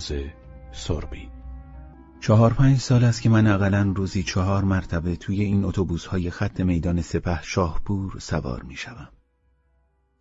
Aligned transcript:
سرباز 0.00 0.30
سربی 0.72 1.28
چهار 2.20 2.52
پنج 2.52 2.78
سال 2.78 3.04
است 3.04 3.22
که 3.22 3.28
من 3.28 3.46
اقلا 3.46 3.92
روزی 3.96 4.22
چهار 4.22 4.64
مرتبه 4.64 5.16
توی 5.16 5.42
این 5.42 5.64
اتوبوس 5.64 6.06
های 6.06 6.30
خط 6.30 6.60
میدان 6.60 7.02
سپه 7.02 7.42
شاهپور 7.42 8.18
سوار 8.18 8.62
می 8.62 8.76
شوم. 8.76 9.08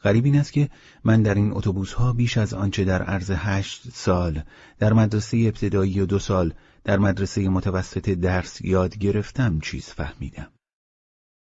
غریب 0.04 0.26
این 0.26 0.40
است 0.40 0.54
که 0.54 0.70
من 1.04 1.22
در 1.22 1.36
این 1.36 1.52
اتوبوس 1.54 1.94
ها 1.94 2.14
بیش 2.14 2.38
از 2.38 2.54
آنچه 2.54 2.86
در 2.86 3.04
عرض 3.04 3.32
هشت 3.32 3.90
سال 3.94 4.44
در 4.80 4.94
مدرسه 4.94 5.38
ابتدایی 5.38 6.00
و 6.00 6.06
دو 6.06 6.20
سال 6.20 6.54
در 6.84 6.98
مدرسه 6.98 7.50
متوسط 7.50 8.10
درس 8.10 8.62
یاد 8.62 8.98
گرفتم 8.98 9.60
چیز 9.60 9.86
فهمیدم. 9.86 10.52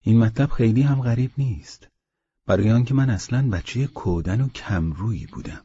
این 0.04 0.20
مطلب 0.20 0.50
خیلی 0.50 0.82
هم 0.82 1.02
غریب 1.02 1.32
نیست. 1.38 1.88
برای 2.48 2.72
آنکه 2.72 2.94
من 2.94 3.10
اصلا 3.10 3.50
بچه 3.50 3.88
کودن 3.88 4.42
و 4.42 4.50
کمرویی 4.50 5.26
بودم. 5.26 5.62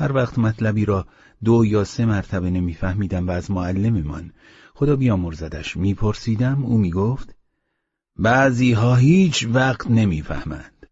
هر 0.00 0.12
وقت 0.12 0.38
مطلبی 0.38 0.84
را 0.84 1.06
دو 1.44 1.64
یا 1.64 1.84
سه 1.84 2.04
مرتبه 2.04 2.50
نمیفهمیدم 2.50 3.28
و 3.28 3.30
از 3.30 3.50
معلممان 3.50 4.32
خدا 4.74 4.96
بیامرزدش 4.96 5.76
میپرسیدم 5.76 6.64
او 6.64 6.78
می‌گفت 6.78 7.34
بعضی 8.16 8.72
ها 8.72 8.96
هیچ 8.96 9.46
وقت 9.52 9.90
نمی‌فهمند 9.90 10.86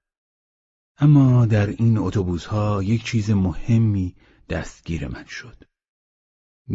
اما 0.99 1.47
در 1.47 1.67
این 1.67 1.99
اتوبوس 1.99 2.45
ها 2.47 2.83
یک 2.83 3.05
چیز 3.05 3.31
مهمی 3.31 4.15
دستگیر 4.49 5.09
من 5.09 5.25
شد 5.25 5.65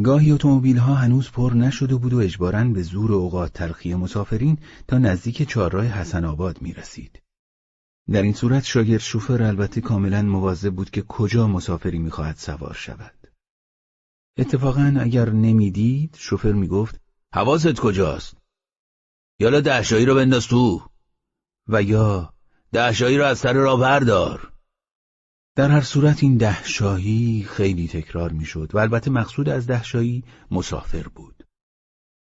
گاهی 0.04 0.32
اتومبیل 0.32 0.78
ها 0.78 0.96
هنوز 0.96 1.32
پر 1.32 1.54
نشده 1.54 1.96
بود 1.96 2.14
و 2.14 2.18
اجباراً 2.18 2.64
به 2.64 2.82
زور 2.82 3.14
اوقات 3.14 3.54
تلخی 3.54 3.96
مسافرین 3.96 4.58
تا 4.88 4.98
نزدیک 4.98 5.50
چهارراه 5.50 5.86
حسن 5.86 6.26
آباد 6.26 6.62
می 6.62 6.74
رسید. 6.74 7.22
در 8.10 8.22
این 8.22 8.34
صورت 8.34 8.64
شاگرد 8.64 9.00
شوفر 9.00 9.44
البته 9.44 9.82
کاملا 9.82 10.22
مواظب 10.22 10.74
بود 10.74 10.90
که 10.90 11.02
کجا 11.02 11.48
مسافری 11.48 12.00
می‌خواهد 12.00 12.36
سوار 12.36 12.74
شود. 12.74 13.28
اتفاقا 14.38 14.98
اگر 15.00 15.30
نمی‌دید 15.30 16.16
شوفر 16.20 16.52
می‌گفت 16.52 17.02
حواست 17.34 17.80
کجاست؟ 17.80 18.38
یالا 19.40 19.62
دهشایی 19.62 20.06
رو 20.06 20.16
بنداز 20.16 20.48
تو 20.48 20.90
و 21.68 21.84
یا 21.84 22.34
دهشایی 22.72 23.18
رو 23.18 23.26
از 23.26 23.40
سر 23.40 23.54
را 23.54 23.78
بردار 23.78 24.54
در 25.56 25.70
هر 25.70 25.82
صورت 25.82 26.24
این 26.24 26.38
دهشاهی 26.38 27.46
خیلی 27.50 27.88
تکرار 27.88 28.32
می‌شد 28.32 28.70
و 28.74 28.78
البته 28.78 29.12
مقصود 29.12 29.50
از 29.50 29.68
دهشایی 29.68 30.24
مسافر 30.52 31.08
بود. 31.08 31.48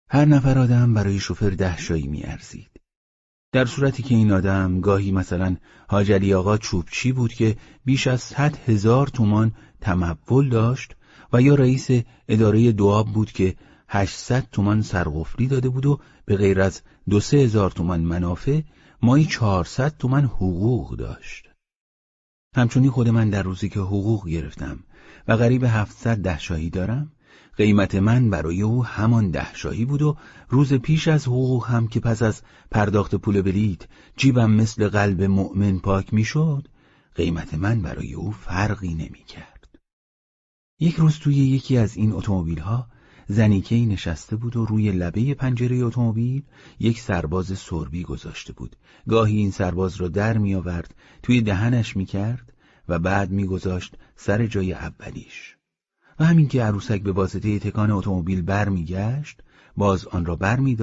هر 0.10 0.26
نفر 0.26 0.60
آدم 0.60 0.94
برای 0.94 1.20
شوفر 1.20 1.50
دهشایی 1.50 2.08
میارزید. 2.08 2.73
در 3.54 3.66
صورتی 3.66 4.04
که 4.04 4.16
این 4.16 4.32
آدم 4.32 4.80
گاهی 4.80 5.12
مثلا 5.12 5.56
حاجلی 5.88 6.34
آقا 6.34 6.58
چوبچی 6.58 7.12
بود 7.12 7.34
که 7.34 7.56
بیش 7.86 8.08
از 8.08 8.22
صد 8.22 8.58
هزار 8.70 9.08
تومان 9.08 9.52
تمول 9.82 10.50
داشت 10.50 10.96
و 11.34 11.42
یا 11.42 11.56
رئیس 11.56 11.88
اداره 12.28 12.72
دواب 12.72 13.08
بود 13.08 13.32
که 13.32 13.56
800 13.88 14.48
تومان 14.52 14.82
سرقفلی 14.82 15.48
داده 15.48 15.70
بود 15.70 15.86
و 15.86 16.00
به 16.26 16.36
غیر 16.38 16.62
از 16.62 16.82
دو 17.10 17.20
سه 17.20 17.38
هزار 17.38 17.72
تومان 17.72 18.02
منافع 18.02 18.62
مایی 19.02 19.26
400 19.26 19.98
تومان 19.98 20.24
حقوق 20.24 20.96
داشت. 20.96 21.50
همچنین 22.56 22.92
خود 22.92 23.10
من 23.10 23.30
در 23.30 23.44
روزی 23.44 23.70
که 23.70 23.80
حقوق 23.80 24.28
گرفتم 24.28 24.80
و 25.28 25.34
قریب 25.34 25.64
700 25.64 26.18
دهشاهی 26.18 26.70
دارم 26.70 27.12
قیمت 27.58 27.96
من 27.96 28.30
برای 28.30 28.62
او 28.62 28.86
همان 28.86 29.32
ده 29.32 29.54
شاهی 29.54 29.86
بود 29.86 30.02
و 30.02 30.18
روز 30.50 30.74
پیش 30.74 31.08
از 31.08 31.28
حقوق 31.28 31.68
هم 31.68 31.88
که 31.88 32.00
پس 32.00 32.22
از 32.22 32.42
پرداخت 32.72 33.16
پول 33.16 33.42
بلیت 33.42 33.82
جیبم 34.18 34.52
مثل 34.52 34.90
قلب 34.90 35.24
مؤمن 35.24 35.80
پاک 35.80 36.14
می‌شد 36.14 36.68
قیمت 37.16 37.54
من 37.54 37.82
برای 37.82 38.14
او 38.14 38.32
فرقی 38.32 38.94
نمی 38.94 39.24
کرد. 39.28 39.80
یک 40.80 40.96
روز 40.96 41.20
توی 41.20 41.36
یکی 41.36 41.78
از 41.78 41.98
این 41.98 42.12
اتومبیل 42.12 42.60
ها 42.60 42.88
زنیکی 43.28 43.86
نشسته 43.86 44.36
بود 44.36 44.56
و 44.56 44.66
روی 44.66 44.92
لبه 44.92 45.34
پنجره 45.34 45.78
اتومبیل 45.78 46.44
یک 46.80 47.00
سرباز 47.00 47.58
سربی 47.60 48.04
گذاشته 48.04 48.54
بود. 48.54 48.76
گاهی 49.10 49.38
این 49.38 49.52
سرباز 49.52 49.96
را 49.96 50.08
در 50.08 50.38
می 50.38 50.56
آورد، 50.56 50.96
توی 51.24 51.42
دهنش 51.42 51.98
می 51.98 52.06
کرد 52.06 52.54
و 52.88 53.00
بعد 53.00 53.32
می 53.32 53.46
گذاشت 53.46 53.98
سر 54.16 54.48
جای 54.48 54.74
اولیش. 54.74 55.58
و 56.24 56.26
همین 56.26 56.48
که 56.48 56.64
عروسک 56.64 57.02
به 57.02 57.12
واسطه 57.12 57.60
تکان 57.60 57.92
اتومبیل 57.92 58.42
برمیگشت 58.42 59.42
باز 59.78 60.08
آن 60.08 60.26
را 60.26 60.36
بر 60.36 60.60
می 60.60 60.78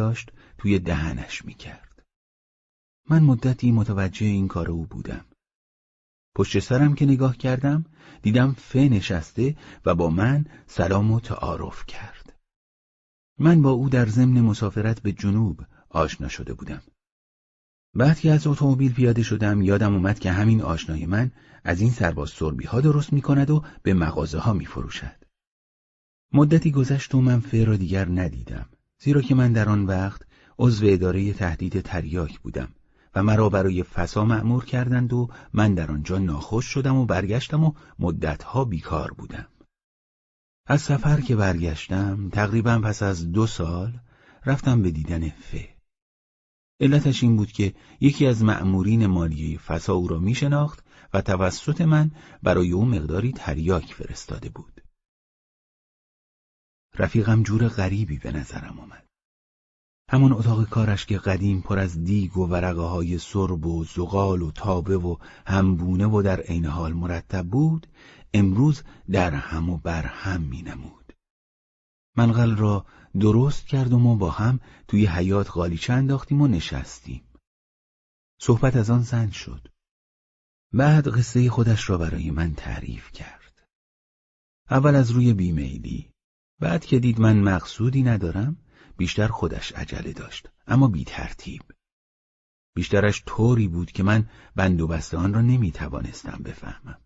توی 0.58 0.78
دهنش 0.78 1.44
می 1.44 1.54
کرد. 1.54 2.02
من 3.10 3.22
مدتی 3.22 3.72
متوجه 3.72 4.26
این 4.26 4.48
کار 4.48 4.70
او 4.70 4.86
بودم. 4.86 5.24
پشت 6.34 6.58
سرم 6.58 6.94
که 6.94 7.06
نگاه 7.06 7.36
کردم 7.36 7.84
دیدم 8.22 8.52
ف 8.52 8.76
نشسته 8.76 9.56
و 9.86 9.94
با 9.94 10.10
من 10.10 10.44
سلام 10.66 11.12
و 11.12 11.20
تعارف 11.20 11.86
کرد. 11.86 12.38
من 13.38 13.62
با 13.62 13.70
او 13.70 13.88
در 13.88 14.06
ضمن 14.06 14.40
مسافرت 14.40 15.02
به 15.02 15.12
جنوب 15.12 15.64
آشنا 15.88 16.28
شده 16.28 16.54
بودم. 16.54 16.82
بعد 17.94 18.18
که 18.18 18.32
از 18.32 18.46
اتومبیل 18.46 18.92
پیاده 18.92 19.22
شدم 19.22 19.62
یادم 19.62 19.94
اومد 19.94 20.18
که 20.18 20.32
همین 20.32 20.62
آشنای 20.62 21.06
من 21.06 21.30
از 21.64 21.80
این 21.80 21.90
سرباز 21.90 22.30
سربی 22.30 22.64
ها 22.64 22.80
درست 22.80 23.12
می 23.12 23.20
کند 23.20 23.50
و 23.50 23.64
به 23.82 23.94
مغازه 23.94 24.38
ها 24.38 24.52
می 24.52 24.66
فروشد. 24.66 25.19
مدتی 26.32 26.70
گذشت 26.70 27.14
و 27.14 27.20
من 27.20 27.40
فه 27.40 27.64
را 27.64 27.76
دیگر 27.76 28.08
ندیدم 28.08 28.66
زیرا 28.98 29.22
که 29.22 29.34
من 29.34 29.52
در 29.52 29.68
آن 29.68 29.86
وقت 29.86 30.22
عضو 30.58 30.86
اداره 30.88 31.32
تهدید 31.32 31.80
تریاک 31.80 32.40
بودم 32.40 32.68
و 33.14 33.22
مرا 33.22 33.48
برای 33.48 33.82
فسا 33.82 34.24
معمور 34.24 34.64
کردند 34.64 35.12
و 35.12 35.28
من 35.52 35.74
در 35.74 35.90
آنجا 35.90 36.18
ناخوش 36.18 36.64
شدم 36.64 36.96
و 36.96 37.06
برگشتم 37.06 37.64
و 37.64 37.72
مدتها 37.98 38.64
بیکار 38.64 39.12
بودم. 39.12 39.46
از 40.66 40.82
سفر 40.82 41.20
که 41.20 41.36
برگشتم 41.36 42.28
تقریبا 42.28 42.78
پس 42.78 43.02
از 43.02 43.32
دو 43.32 43.46
سال 43.46 44.00
رفتم 44.46 44.82
به 44.82 44.90
دیدن 44.90 45.28
فه 45.28 45.68
علتش 46.80 47.22
این 47.22 47.36
بود 47.36 47.52
که 47.52 47.74
یکی 48.00 48.26
از 48.26 48.44
مأمورین 48.44 49.06
مالیه 49.06 49.58
فسا 49.58 49.94
او 49.94 50.08
را 50.08 50.18
می 50.18 50.34
شناخت 50.34 50.84
و 51.14 51.20
توسط 51.20 51.80
من 51.80 52.10
برای 52.42 52.72
او 52.72 52.84
مقداری 52.84 53.32
تریاک 53.32 53.94
فرستاده 53.94 54.48
بود. 54.48 54.79
رفیقم 56.98 57.42
جور 57.42 57.68
غریبی 57.68 58.18
به 58.18 58.32
نظرم 58.32 58.80
آمد. 58.80 59.06
همان 60.10 60.32
اتاق 60.32 60.68
کارش 60.68 61.06
که 61.06 61.18
قدیم 61.18 61.60
پر 61.60 61.78
از 61.78 62.04
دیگ 62.04 62.36
و 62.36 62.46
ورقه 62.46 62.82
های 62.82 63.18
سرب 63.18 63.66
و 63.66 63.84
زغال 63.84 64.42
و 64.42 64.50
تابه 64.50 64.96
و 64.96 65.16
همبونه 65.46 66.06
و 66.06 66.22
در 66.22 66.40
عین 66.40 66.66
حال 66.66 66.92
مرتب 66.92 67.46
بود 67.46 67.86
امروز 68.34 68.82
در 69.10 69.34
هم 69.34 69.70
و 69.70 69.76
بر 69.76 70.06
هم 70.06 70.40
می 70.40 70.62
نمود. 70.62 71.12
منقل 72.16 72.56
را 72.56 72.86
درست 73.20 73.66
کردم 73.66 74.06
و 74.06 74.16
با 74.16 74.30
هم 74.30 74.60
توی 74.88 75.06
حیات 75.06 75.50
غالیچه 75.50 75.92
انداختیم 75.92 76.40
و 76.40 76.46
نشستیم. 76.46 77.24
صحبت 78.40 78.76
از 78.76 78.90
آن 78.90 79.02
زن 79.02 79.30
شد. 79.30 79.68
بعد 80.72 81.08
قصه 81.08 81.50
خودش 81.50 81.90
را 81.90 81.98
برای 81.98 82.30
من 82.30 82.54
تعریف 82.54 83.12
کرد. 83.12 83.68
اول 84.70 84.94
از 84.94 85.10
روی 85.10 85.32
بیمیلی 85.32 86.09
بعد 86.60 86.84
که 86.84 86.98
دید 86.98 87.20
من 87.20 87.36
مقصودی 87.36 88.02
ندارم 88.02 88.56
بیشتر 88.96 89.28
خودش 89.28 89.72
عجله 89.72 90.12
داشت 90.12 90.48
اما 90.66 90.88
بی 90.88 91.04
ترتیب. 91.04 91.62
بیشترش 92.74 93.22
طوری 93.26 93.68
بود 93.68 93.92
که 93.92 94.02
من 94.02 94.28
بند 94.56 94.80
و 94.80 94.86
بسته 94.86 95.16
آن 95.16 95.34
را 95.34 95.42
نمی 95.42 95.72
توانستم 95.72 96.40
بفهمم. 96.44 96.98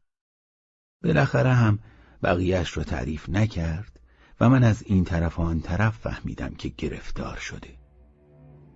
بالاخره 1.03 1.53
هم 1.53 1.79
بقیهش 2.23 2.77
را 2.77 2.85
تعریف 2.85 3.29
نکرد 3.29 4.01
و 4.41 4.49
من 4.49 4.65
از 4.65 4.83
این 4.83 5.05
طرف 5.05 5.39
و 5.39 5.43
آن 5.43 5.61
طرف 5.61 5.99
فهمیدم 5.99 6.55
که 6.55 6.69
گرفتار 6.69 7.37
شده. 7.37 7.79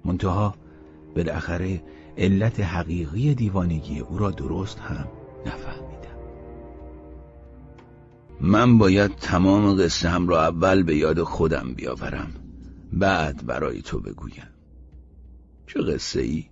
منتها 0.04 0.54
بالاخره 1.16 1.82
علت 2.16 2.60
حقیقی 2.60 3.34
دیوانگی 3.34 3.98
او 3.98 4.19
را 4.19 4.30
درست 4.30 4.78
هم 4.78 5.08
نفهم 5.46 5.98
من 8.40 8.79
باید 8.79 9.17
تمام 9.17 9.82
قصه 9.82 10.08
هم 10.08 10.29
را 10.29 10.43
اول 10.43 10.82
به 10.82 10.96
یاد 10.96 11.23
خودم 11.23 11.75
بیاورم 11.75 12.35
بعد 12.93 13.46
برای 13.46 13.82
تو 13.82 14.00
بگویم. 14.00 14.49
چه 15.67 15.82
قصه 15.82 16.20
ای؟ 16.20 16.50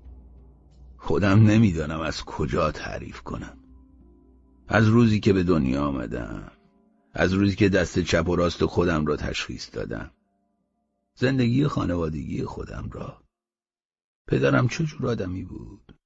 خودم 0.96 1.46
نمی‌دانم 1.46 2.00
از 2.00 2.24
کجا 2.24 2.72
تعریف 2.72 3.20
کنم. 3.20 3.58
از 4.68 4.88
روزی 4.88 5.20
که 5.20 5.32
به 5.32 5.42
دنیا 5.42 5.84
آمدم 5.86 6.52
از 7.12 7.32
روزی 7.32 7.56
که 7.56 7.68
دست 7.68 7.98
چپ 7.98 8.28
و 8.28 8.36
راست 8.36 8.64
خودم 8.64 9.06
را 9.06 9.16
تشخیص 9.16 9.68
دادم. 9.72 10.10
زندگی 11.14 11.66
خانوادگی 11.66 12.44
خودم 12.44 12.88
را. 12.92 13.22
پدرم 14.26 14.68
چه 14.68 14.84
جور 14.84 15.06
آدمی 15.06 15.44
بود؟ 15.44 15.98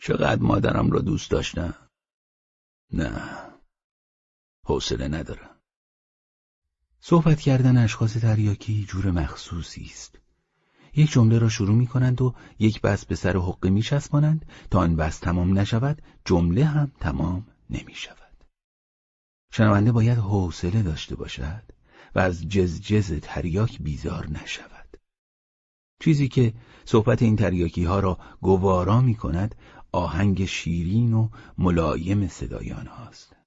چقدر 0.00 0.42
مادرم 0.42 0.90
را 0.90 1.00
دوست 1.00 1.30
داشتم؟ 1.30 1.74
نه. 2.92 3.47
حوصله 4.68 5.08
ندارم. 5.08 5.56
صحبت 7.00 7.40
کردن 7.40 7.76
اشخاص 7.76 8.12
تریاکی 8.12 8.84
جور 8.84 9.10
مخصوصی 9.10 9.84
است. 9.84 10.18
یک 10.96 11.10
جمله 11.10 11.38
را 11.38 11.48
شروع 11.48 11.74
می 11.76 11.86
کنند 11.86 12.22
و 12.22 12.34
یک 12.58 12.80
بس 12.80 13.04
به 13.04 13.14
سر 13.14 13.36
حقه 13.36 13.70
می 13.70 13.82
تا 14.70 14.78
آن 14.78 14.96
بس 14.96 15.18
تمام 15.18 15.58
نشود 15.58 16.02
جمله 16.24 16.64
هم 16.64 16.92
تمام 17.00 17.46
نمی 17.70 17.94
شود 17.94 18.44
شنونده 19.52 19.92
باید 19.92 20.18
حوصله 20.18 20.82
داشته 20.82 21.16
باشد 21.16 21.62
و 22.14 22.18
از 22.18 22.48
جزجز 22.48 23.12
تریاک 23.22 23.82
بیزار 23.82 24.26
نشود. 24.30 24.96
چیزی 26.00 26.28
که 26.28 26.54
صحبت 26.84 27.22
این 27.22 27.36
تریاکی 27.36 27.84
ها 27.84 28.00
را 28.00 28.18
گوارا 28.40 29.00
می 29.00 29.14
کند 29.14 29.54
آهنگ 29.92 30.44
شیرین 30.44 31.12
و 31.12 31.28
ملایم 31.58 32.28
صدای 32.28 32.72
آنهاست 32.72 33.37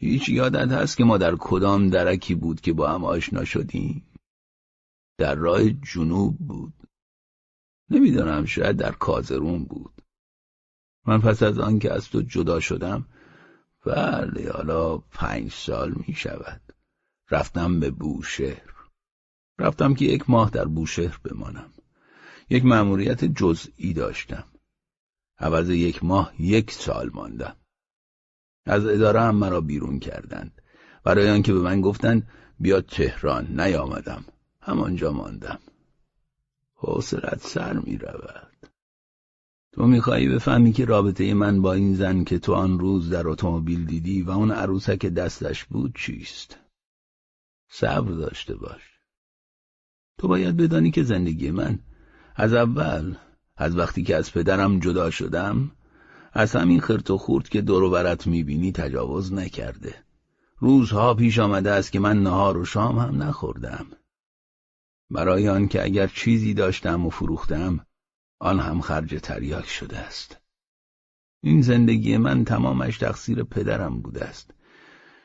هیچ 0.00 0.28
یادت 0.28 0.72
هست 0.72 0.96
که 0.96 1.04
ما 1.04 1.18
در 1.18 1.36
کدام 1.36 1.90
درکی 1.90 2.34
بود 2.34 2.60
که 2.60 2.72
با 2.72 2.90
هم 2.90 3.04
آشنا 3.04 3.44
شدیم؟ 3.44 4.06
در 5.18 5.34
راه 5.34 5.70
جنوب 5.70 6.38
بود. 6.38 6.72
نمی‌دانم 7.90 8.44
شاید 8.44 8.76
در 8.76 8.92
کازرون 8.92 9.64
بود. 9.64 10.02
من 11.06 11.20
پس 11.20 11.42
از 11.42 11.58
آن 11.58 11.78
که 11.78 11.92
از 11.92 12.08
تو 12.08 12.22
جدا 12.22 12.60
شدم 12.60 13.06
بله 13.86 14.52
حالا 14.52 14.98
پنج 14.98 15.52
سال 15.52 15.94
می 16.06 16.14
شود 16.14 16.60
رفتم 17.30 17.80
به 17.80 17.90
بوشهر. 17.90 18.74
رفتم 19.58 19.94
که 19.94 20.04
یک 20.04 20.30
ماه 20.30 20.50
در 20.50 20.64
بوشهر 20.64 21.20
بمانم. 21.24 21.72
یک 22.50 22.64
مأموریت 22.64 23.24
جزئی 23.24 23.92
داشتم. 23.92 24.44
عوض 25.38 25.70
یک 25.70 26.04
ماه 26.04 26.42
یک 26.42 26.70
سال 26.70 27.10
ماندم. 27.14 27.56
از 28.64 28.86
اداره 28.86 29.20
هم 29.20 29.36
مرا 29.36 29.60
بیرون 29.60 29.98
کردند. 29.98 30.62
برای 31.04 31.30
آنکه 31.30 31.52
به 31.52 31.60
من 31.60 31.80
گفتند 31.80 32.28
بیا 32.60 32.80
تهران 32.80 33.60
نیامدم. 33.60 34.24
همانجا 34.60 35.12
ماندم. 35.12 35.58
حوصلت 36.74 37.40
سر 37.40 37.72
می 37.72 37.98
رود. 37.98 38.56
تو 39.72 39.86
میخوایی 39.86 40.28
بفهمی 40.28 40.72
که 40.72 40.84
رابطه 40.84 41.34
من 41.34 41.62
با 41.62 41.72
این 41.72 41.94
زن 41.94 42.24
که 42.24 42.38
تو 42.38 42.52
آن 42.52 42.78
روز 42.78 43.10
در 43.10 43.28
اتومبیل 43.28 43.84
دیدی 43.84 44.22
و 44.22 44.30
اون 44.30 44.50
عروسک 44.50 45.06
دستش 45.06 45.64
بود 45.64 45.94
چیست؟ 45.96 46.58
صبر 47.68 48.12
داشته 48.12 48.54
باش. 48.54 48.98
تو 50.18 50.28
باید 50.28 50.56
بدانی 50.56 50.90
که 50.90 51.02
زندگی 51.02 51.50
من 51.50 51.78
از 52.34 52.54
اول 52.54 53.14
از 53.56 53.76
وقتی 53.76 54.02
که 54.02 54.16
از 54.16 54.32
پدرم 54.32 54.78
جدا 54.78 55.10
شدم 55.10 55.70
از 56.38 56.56
همین 56.56 56.80
خرت 56.80 57.10
و 57.10 57.18
خورد 57.18 57.48
که 57.48 57.60
دور 57.60 57.90
برت 57.90 58.26
می‌بینی 58.26 58.72
تجاوز 58.72 59.32
نکرده. 59.32 60.04
روزها 60.58 61.14
پیش 61.14 61.38
آمده 61.38 61.70
است 61.70 61.92
که 61.92 62.00
من 62.00 62.22
نهار 62.22 62.56
و 62.56 62.64
شام 62.64 62.98
هم 62.98 63.22
نخوردم. 63.22 63.86
برای 65.10 65.48
آن 65.48 65.68
که 65.68 65.84
اگر 65.84 66.06
چیزی 66.06 66.54
داشتم 66.54 67.06
و 67.06 67.10
فروختم 67.10 67.86
آن 68.38 68.60
هم 68.60 68.80
خرج 68.80 69.20
تریاک 69.22 69.68
شده 69.68 69.98
است. 69.98 70.40
این 71.42 71.62
زندگی 71.62 72.16
من 72.16 72.44
تمامش 72.44 72.98
تقصیر 72.98 73.42
پدرم 73.42 74.00
بوده 74.00 74.24
است. 74.24 74.54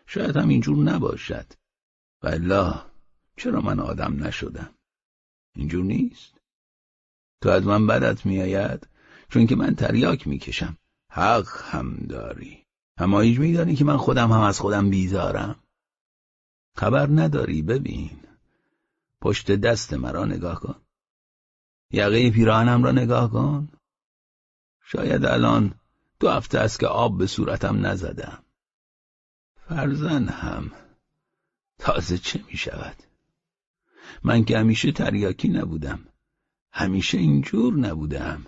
شاید 0.06 0.38
هم 0.38 0.50
اینجور 0.50 0.77
نباشد. 0.77 1.45
و 2.24 2.74
چرا 3.38 3.62
من 3.62 3.80
آدم 3.80 4.24
نشدم؟ 4.24 4.75
اینجور 5.56 5.83
نیست. 5.83 6.33
تو 7.42 7.50
از 7.50 7.63
من 7.63 7.88
بدت 7.88 8.25
میآید 8.25 8.88
چون 9.30 9.48
که 9.48 9.56
من 9.56 9.75
تریاک 9.75 10.27
می‌کشم. 10.27 10.77
حق 11.15 11.48
هم 11.63 11.95
داری. 11.95 12.65
اما 12.98 13.21
ایج 13.21 13.39
میدانی 13.39 13.75
که 13.75 13.86
من 13.86 13.98
خودم 13.98 14.31
هم 14.31 14.42
از 14.42 14.60
خودم 14.60 14.89
بیزارم؟ 14.89 15.56
خبر 16.75 17.07
نداری 17.07 17.62
ببین. 17.62 18.19
پشت 19.21 19.51
دست 19.51 19.94
مرا 19.94 20.25
نگاه 20.25 20.60
کن. 20.60 20.75
یقه 21.92 22.31
پیراهنم 22.31 22.83
را 22.83 22.92
نگاه 22.92 23.31
کن. 23.31 23.69
شاید 24.86 25.25
الان 25.25 25.75
دو 26.19 26.30
هفته 26.30 26.60
است 26.60 26.80
که 26.80 26.88
آب 26.88 27.18
به 27.18 27.27
صورتم 27.27 27.86
نزدم. 27.86 28.44
فرزن 29.68 30.27
هم 30.27 30.71
تازه 31.80 32.18
چه 32.18 32.44
می 32.48 32.57
شود 32.57 32.95
من 34.24 34.44
که 34.45 34.57
همیشه 34.60 34.92
تریاکی 34.92 35.48
نبودم. 35.48 36.06
همیشه 36.71 37.18
اینجور 37.18 37.74
نبودم. 37.74 38.45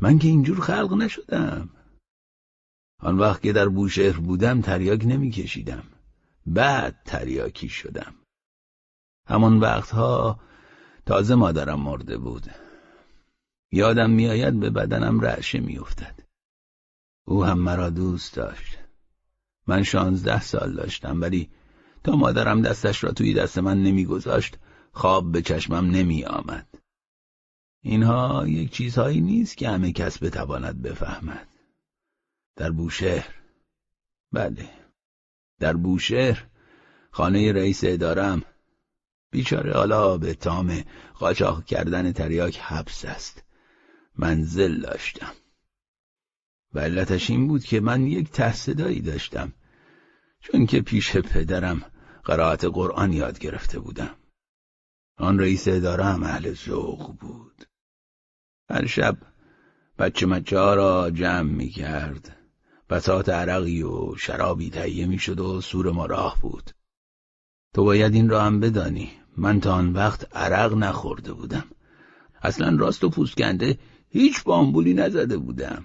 من 0.00 0.18
که 0.18 0.28
اینجور 0.28 0.60
خلق 0.60 0.92
نشدم. 0.92 1.70
آن 3.00 3.18
وقت 3.18 3.42
که 3.42 3.52
در 3.52 3.68
بوشهر 3.68 4.18
بودم 4.18 4.60
تریاک 4.60 5.04
نمیکشیدم. 5.04 5.82
بعد 6.46 7.02
تریاکی 7.04 7.68
شدم. 7.68 8.14
همان 9.26 9.60
وقتها 9.60 10.40
تازه 11.06 11.34
مادرم 11.34 11.80
مرده 11.80 12.18
بود. 12.18 12.46
یادم 13.72 14.10
میآید 14.10 14.60
به 14.60 14.70
بدنم 14.70 15.20
رعشه 15.20 15.60
میافتد. 15.60 16.20
او 17.26 17.44
هم 17.44 17.58
مرا 17.58 17.90
دوست 17.90 18.34
داشت. 18.34 18.78
من 19.66 19.82
شانزده 19.82 20.40
سال 20.40 20.74
داشتم 20.74 21.20
ولی 21.20 21.50
تا 22.04 22.16
مادرم 22.16 22.62
دستش 22.62 23.04
را 23.04 23.12
توی 23.12 23.34
دست 23.34 23.58
من 23.58 23.82
نمیگذاشت 23.82 24.58
خواب 24.92 25.32
به 25.32 25.42
چشمم 25.42 25.90
نمی 25.90 26.24
آمد. 26.24 26.66
اینها 27.88 28.48
یک 28.48 28.70
چیزهایی 28.70 29.20
نیست 29.20 29.56
که 29.56 29.68
همه 29.68 29.92
کس 29.92 30.22
بتواند 30.22 30.82
بفهمد. 30.82 31.48
در 32.56 32.70
بوشهر 32.70 33.34
بله. 34.32 34.68
در 35.60 35.72
بوشهر 35.72 36.46
خانه 37.10 37.52
رئیس 37.52 37.80
ادارم. 37.84 38.42
بیچاره 39.30 39.72
حالا 39.72 40.18
به 40.18 40.34
تام 40.34 40.84
قاچاق 41.14 41.64
کردن 41.64 42.12
تریاک 42.12 42.58
حبس 42.58 43.04
است. 43.04 43.44
منزل 44.18 44.80
داشتم. 44.80 45.34
و 46.74 46.78
علتش 46.78 47.30
این 47.30 47.48
بود 47.48 47.64
که 47.64 47.80
من 47.80 48.06
یک 48.06 48.30
تحصدایی 48.30 49.00
داشتم. 49.00 49.52
چون 50.40 50.66
که 50.66 50.80
پیش 50.80 51.16
پدرم 51.16 51.82
قرائت 52.24 52.64
قرآن 52.64 53.12
یاد 53.12 53.38
گرفته 53.38 53.78
بودم. 53.78 54.16
آن 55.18 55.38
رئیس 55.38 55.68
اداره 55.68 56.04
هم 56.04 56.22
اهل 56.22 56.52
ذوق 56.52 57.16
بود. 57.20 57.66
هر 58.70 58.86
شب 58.86 59.16
بچه 59.98 60.26
مچه 60.26 60.58
ها 60.58 60.74
را 60.74 61.10
جمع 61.10 61.50
می 61.50 61.68
کرد 61.68 62.36
بسات 62.90 63.28
عرقی 63.28 63.82
و 63.82 64.16
شرابی 64.16 64.70
تهیه 64.70 65.06
می 65.06 65.18
شد 65.18 65.40
و 65.40 65.60
سور 65.60 65.90
ما 65.92 66.06
راه 66.06 66.38
بود. 66.40 66.70
تو 67.74 67.84
باید 67.84 68.14
این 68.14 68.28
را 68.28 68.44
هم 68.44 68.60
بدانی. 68.60 69.10
من 69.36 69.60
تا 69.60 69.74
آن 69.74 69.92
وقت 69.92 70.36
عرق 70.36 70.74
نخورده 70.74 71.32
بودم. 71.32 71.64
اصلا 72.42 72.76
راست 72.76 73.04
و 73.04 73.08
پوسکنده 73.08 73.78
هیچ 74.08 74.44
بامبولی 74.44 74.94
نزده 74.94 75.36
بودم. 75.36 75.84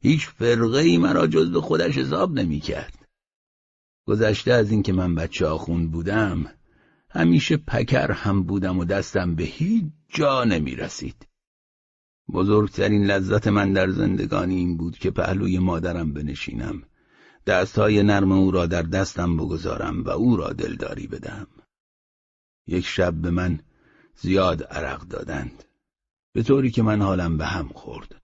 هیچ 0.00 0.26
فرقه 0.26 0.78
ای 0.78 0.98
مرا 0.98 1.26
جز 1.26 1.50
به 1.50 1.60
خودش 1.60 1.98
حساب 1.98 2.32
نمی 2.32 2.60
کرد 2.60 3.06
گذشته 4.06 4.52
از 4.52 4.70
اینکه 4.70 4.92
من 4.92 5.14
بچه 5.14 5.46
آخوند 5.46 5.92
بودم 5.92 6.46
همیشه 7.10 7.56
پکر 7.56 8.12
هم 8.12 8.42
بودم 8.42 8.78
و 8.78 8.84
دستم 8.84 9.34
به 9.34 9.44
هیچ 9.44 9.84
جا 10.08 10.44
نمی 10.44 10.76
رسید. 10.76 11.25
بزرگترین 12.32 13.06
لذت 13.06 13.48
من 13.48 13.72
در 13.72 13.90
زندگانی 13.90 14.56
این 14.56 14.76
بود 14.76 14.98
که 14.98 15.10
پهلوی 15.10 15.58
مادرم 15.58 16.12
بنشینم. 16.12 16.82
دستهای 17.46 18.02
نرم 18.02 18.32
او 18.32 18.50
را 18.50 18.66
در 18.66 18.82
دستم 18.82 19.36
بگذارم 19.36 20.04
و 20.04 20.08
او 20.08 20.36
را 20.36 20.52
دلداری 20.52 21.06
بدم 21.06 21.46
یک 22.66 22.86
شب 22.86 23.14
به 23.14 23.30
من 23.30 23.60
زیاد 24.16 24.62
عرق 24.62 25.00
دادند. 25.00 25.64
به 26.32 26.42
طوری 26.42 26.70
که 26.70 26.82
من 26.82 27.02
حالم 27.02 27.38
به 27.38 27.46
هم 27.46 27.68
خورد. 27.68 28.22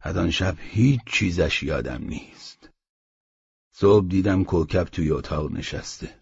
از 0.00 0.16
آن 0.16 0.30
شب 0.30 0.56
هیچ 0.58 1.00
چیزش 1.06 1.62
یادم 1.62 2.04
نیست. 2.04 2.70
صبح 3.74 4.08
دیدم 4.08 4.44
کوکب 4.44 4.84
توی 4.84 5.10
اتاق 5.10 5.52
نشسته. 5.52 6.14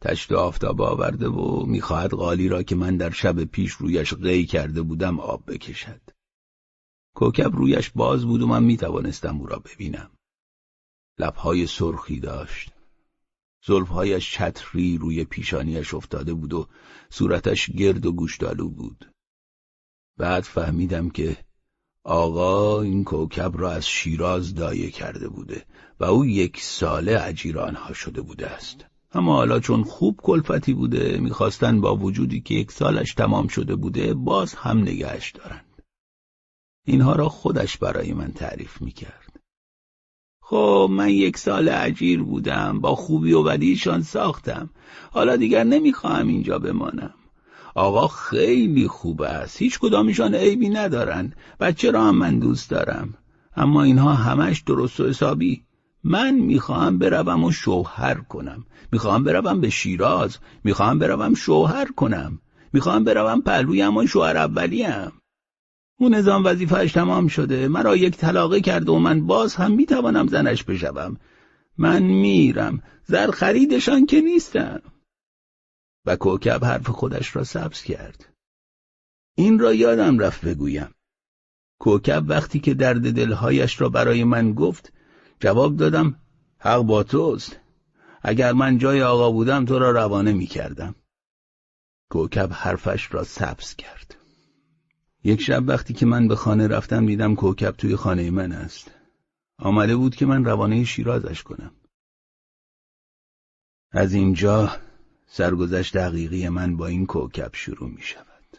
تشت 0.00 0.32
آفتاب 0.32 0.80
آورده 0.80 1.28
و 1.28 1.66
می‌خواهد 1.66 2.10
قالی 2.10 2.48
را 2.48 2.62
که 2.62 2.76
من 2.76 2.96
در 2.96 3.10
شب 3.10 3.44
پیش 3.44 3.72
رویش 3.72 4.14
قی 4.14 4.46
کرده 4.46 4.82
بودم 4.82 5.20
آب 5.20 5.52
بکشد. 5.52 6.00
کوکب 7.14 7.56
رویش 7.56 7.90
باز 7.90 8.24
بود 8.24 8.42
و 8.42 8.46
من 8.46 8.62
می‌توانستم 8.62 9.38
او 9.38 9.46
را 9.46 9.58
ببینم. 9.58 10.10
لبهای 11.18 11.66
سرخی 11.66 12.20
داشت. 12.20 12.72
زلفهایش 13.66 14.32
چتری 14.32 14.98
روی 14.98 15.24
پیشانیش 15.24 15.94
افتاده 15.94 16.34
بود 16.34 16.54
و 16.54 16.66
صورتش 17.10 17.70
گرد 17.70 18.06
و 18.06 18.12
گوشتالو 18.12 18.68
بود. 18.68 19.12
بعد 20.16 20.42
فهمیدم 20.42 21.10
که 21.10 21.36
آقا 22.04 22.80
این 22.80 23.04
کوکب 23.04 23.52
را 23.56 23.72
از 23.72 23.86
شیراز 23.86 24.54
دایه 24.54 24.90
کرده 24.90 25.28
بوده 25.28 25.64
و 26.00 26.04
او 26.04 26.26
یک 26.26 26.60
ساله 26.60 27.18
اجیرانها 27.22 27.92
شده 27.92 28.20
بوده 28.20 28.46
است. 28.46 28.84
اما 29.12 29.36
حالا 29.36 29.60
چون 29.60 29.82
خوب 29.84 30.20
کلفتی 30.22 30.74
بوده 30.74 31.18
می‌خواستن 31.18 31.80
با 31.80 31.96
وجودی 31.96 32.40
که 32.40 32.54
یک 32.54 32.72
سالش 32.72 33.14
تمام 33.14 33.48
شده 33.48 33.76
بوده 33.76 34.14
باز 34.14 34.54
هم 34.54 34.78
نگهش 34.78 35.30
دارند. 35.30 35.73
اینها 36.84 37.12
را 37.12 37.28
خودش 37.28 37.78
برای 37.78 38.12
من 38.12 38.32
تعریف 38.32 38.82
می‌کرد. 38.82 39.40
خب 40.42 40.88
من 40.90 41.08
یک 41.08 41.38
سال 41.38 41.68
عجیر 41.68 42.22
بودم 42.22 42.80
با 42.80 42.94
خوبی 42.94 43.32
و 43.32 43.42
بدیشان 43.42 44.02
ساختم. 44.02 44.70
حالا 45.10 45.36
دیگر 45.36 45.64
نمی‌خواهم 45.64 46.28
اینجا 46.28 46.58
بمانم. 46.58 47.14
آقا 47.74 48.08
خیلی 48.08 48.88
خوب 48.88 49.22
است. 49.22 49.62
هیچ 49.62 49.78
کدامشان 49.78 50.34
عیبی 50.34 50.68
ندارن. 50.68 51.32
بچه 51.60 51.90
را 51.90 52.04
هم 52.04 52.16
من 52.16 52.38
دوست 52.38 52.70
دارم. 52.70 53.14
اما 53.56 53.82
اینها 53.82 54.14
همش 54.14 54.60
درست 54.60 55.00
و 55.00 55.08
حسابی. 55.08 55.64
من 56.04 56.34
می‌خواهم 56.34 56.98
بروم 56.98 57.44
و 57.44 57.52
شوهر 57.52 58.14
کنم. 58.14 58.64
می‌خواهم 58.92 59.24
بروم 59.24 59.60
به 59.60 59.70
شیراز. 59.70 60.38
می‌خواهم 60.64 60.98
بروم 60.98 61.34
شوهر 61.34 61.92
کنم. 61.92 62.40
می‌خواهم 62.72 63.04
بروم 63.04 63.40
پهلوی 63.40 63.80
همان 63.80 64.06
شوهر 64.06 64.36
اولیم. 64.36 65.12
اون 65.98 66.14
نظام 66.14 66.44
وظیفهش 66.44 66.92
تمام 66.92 67.28
شده. 67.28 67.68
مرا 67.68 67.96
یک 67.96 68.16
طلاقه 68.16 68.60
کرده 68.60 68.92
و 68.92 68.98
من 68.98 69.26
باز 69.26 69.54
هم 69.54 69.72
می‌توانم 69.72 70.26
زنش 70.26 70.64
بشوم. 70.64 71.16
من 71.78 72.02
میرم. 72.02 72.82
زر 73.04 73.30
خریدشان 73.30 74.06
که 74.06 74.20
نیستم. 74.20 74.82
و 76.06 76.16
کوکب 76.16 76.64
حرف 76.64 76.88
خودش 76.88 77.36
را 77.36 77.44
سبز 77.44 77.82
کرد. 77.82 78.28
این 79.36 79.58
را 79.58 79.74
یادم 79.74 80.18
رفت 80.18 80.44
بگویم. 80.44 80.94
کوکب 81.80 82.24
وقتی 82.28 82.60
که 82.60 82.74
درد 82.74 83.12
دلهایش 83.12 83.80
را 83.80 83.88
برای 83.88 84.24
من 84.24 84.52
گفت 84.52 84.92
جواب 85.40 85.76
دادم 85.76 86.20
حق 86.58 86.82
با 86.82 87.02
توست. 87.02 87.60
اگر 88.22 88.52
من 88.52 88.78
جای 88.78 89.02
آقا 89.02 89.30
بودم 89.30 89.64
تو 89.64 89.78
را 89.78 89.90
روانه 89.90 90.32
می 90.32 90.46
کردم 90.46 90.94
کوکب 92.10 92.48
حرفش 92.52 93.14
را 93.14 93.24
سبز 93.24 93.74
کرد. 93.74 94.23
یک 95.24 95.40
شب 95.40 95.68
وقتی 95.68 95.94
که 95.94 96.06
من 96.06 96.28
به 96.28 96.36
خانه 96.36 96.66
رفتم 96.66 97.06
دیدم 97.06 97.34
کوکب 97.34 97.70
توی 97.70 97.96
خانه 97.96 98.30
من 98.30 98.52
است. 98.52 98.90
آمده 99.58 99.96
بود 99.96 100.16
که 100.16 100.26
من 100.26 100.44
روانه 100.44 100.84
شیرازش 100.84 101.42
کنم. 101.42 101.74
از 103.90 104.14
اینجا 104.14 104.76
سرگذشت 105.26 105.96
دقیقی 105.96 106.48
من 106.48 106.76
با 106.76 106.86
این 106.86 107.06
کوکب 107.06 107.50
شروع 107.54 107.90
می 107.90 108.02
شود. 108.02 108.56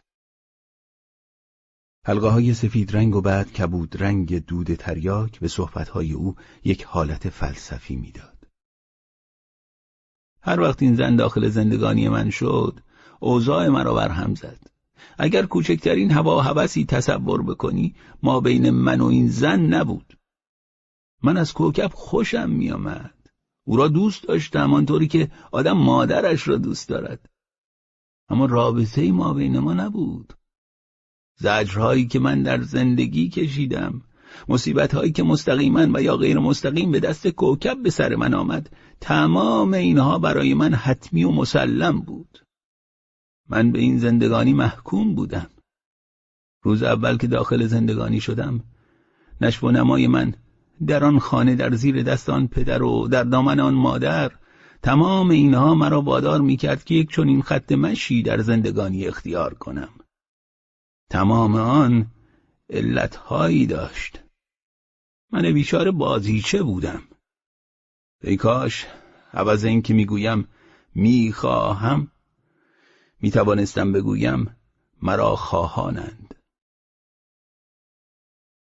حلقه 2.05 2.27
های 2.27 2.53
سفید 2.53 2.95
رنگ 2.95 3.15
و 3.15 3.21
بعد 3.21 3.51
کبود 3.51 4.03
رنگ 4.03 4.45
دود 4.45 4.75
تریاک 4.75 5.39
به 5.39 5.47
صحبت 5.47 5.89
های 5.89 6.13
او 6.13 6.35
یک 6.63 6.83
حالت 6.83 7.29
فلسفی 7.29 7.95
می‌داد. 7.95 8.47
هر 10.41 10.59
وقت 10.59 10.81
این 10.81 10.95
زن 10.95 11.15
داخل 11.15 11.49
زندگانی 11.49 12.09
من 12.09 12.29
شد 12.29 12.79
اوضاع 13.19 13.67
مرا 13.67 13.93
بر 13.93 14.09
هم 14.09 14.35
زد. 14.35 14.74
اگر 15.17 15.45
کوچکترین 15.45 16.11
هوا 16.11 16.41
هوسی 16.41 16.85
تصور 16.85 17.43
بکنی 17.43 17.95
ما 18.23 18.39
بین 18.39 18.69
من 18.69 19.01
و 19.01 19.05
این 19.05 19.27
زن 19.27 19.59
نبود. 19.59 20.17
من 21.23 21.37
از 21.37 21.53
کوکب 21.53 21.91
خوشم 21.93 22.49
میآمد. 22.49 23.15
او 23.67 23.77
را 23.77 23.87
دوست 23.87 24.23
داشتم 24.23 24.73
آنطوری 24.73 25.07
که 25.07 25.31
آدم 25.51 25.77
مادرش 25.77 26.47
را 26.47 26.57
دوست 26.57 26.89
دارد. 26.89 27.29
اما 28.29 28.45
رابطه 28.45 29.11
ما 29.11 29.33
بین 29.33 29.59
ما 29.59 29.73
نبود. 29.73 30.33
زجرهایی 31.39 32.07
که 32.07 32.19
من 32.19 32.43
در 32.43 32.61
زندگی 32.61 33.29
کشیدم 33.29 34.01
مصیبتهایی 34.47 35.11
که 35.11 35.23
مستقیما 35.23 35.87
و 35.93 36.01
یا 36.01 36.17
غیر 36.17 36.39
مستقیم 36.39 36.91
به 36.91 36.99
دست 36.99 37.27
کوکب 37.27 37.83
به 37.83 37.89
سر 37.89 38.15
من 38.15 38.33
آمد 38.33 38.69
تمام 39.01 39.73
اینها 39.73 40.19
برای 40.19 40.53
من 40.53 40.73
حتمی 40.73 41.23
و 41.23 41.31
مسلم 41.31 42.01
بود. 42.01 42.44
من 43.49 43.71
به 43.71 43.79
این 43.79 43.97
زندگانی 43.97 44.53
محکوم 44.53 45.15
بودم. 45.15 45.49
روز 46.63 46.83
اول 46.83 47.17
که 47.17 47.27
داخل 47.27 47.65
زندگانی 47.65 48.21
شدم 48.21 48.63
نشو 49.41 49.67
و 49.67 49.71
نمای 49.71 50.07
من 50.07 50.33
در 50.87 51.03
آن 51.03 51.19
خانه 51.19 51.55
در 51.55 51.75
زیر 51.75 52.03
دست 52.03 52.29
آن 52.29 52.47
پدر 52.47 52.83
و 52.83 53.07
در 53.07 53.23
دامن 53.23 53.59
آن 53.59 53.73
مادر 53.73 54.31
تمام 54.83 55.29
اینها 55.29 55.75
مرا 55.75 56.01
وادار 56.01 56.41
می‌کرد 56.41 56.83
که 56.83 56.95
یک 56.95 57.11
چنین 57.11 57.41
خط 57.41 57.71
مشی 57.71 58.23
در 58.23 58.41
زندگانی 58.41 59.07
اختیار 59.07 59.53
کنم. 59.53 59.89
تمام 61.09 61.55
آن 61.55 62.11
علتهایی 62.69 63.65
داشت. 63.65 64.23
من 65.31 65.51
بیچاره 65.53 65.91
بازیچه 65.91 66.63
بودم. 66.63 67.01
ای 68.23 68.37
کاش 68.37 68.85
عوض 69.33 69.65
اینکه 69.65 69.93
می‌گویم 69.93 70.47
می‌خواهم 70.95 72.11
می‌توانستم 73.21 73.91
بگویم 73.91 74.55
مرا 75.01 75.35
خواهانند. 75.35 76.35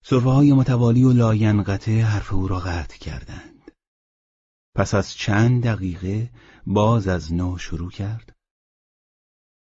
صرفه 0.05 0.29
های 0.29 0.53
متوالی 0.53 1.05
و 1.05 1.13
لاینقطع 1.13 2.01
حرف 2.01 2.33
او 2.33 2.49
را 2.49 2.59
قطع 2.61 2.99
کردند. 2.99 3.73
پس 4.75 4.95
از 4.95 5.15
چند 5.15 5.65
دقیقه 5.65 6.31
باز 6.67 7.09
از 7.09 7.33
نو 7.33 7.59
شروع 7.59 7.91
کرد. 7.91 8.37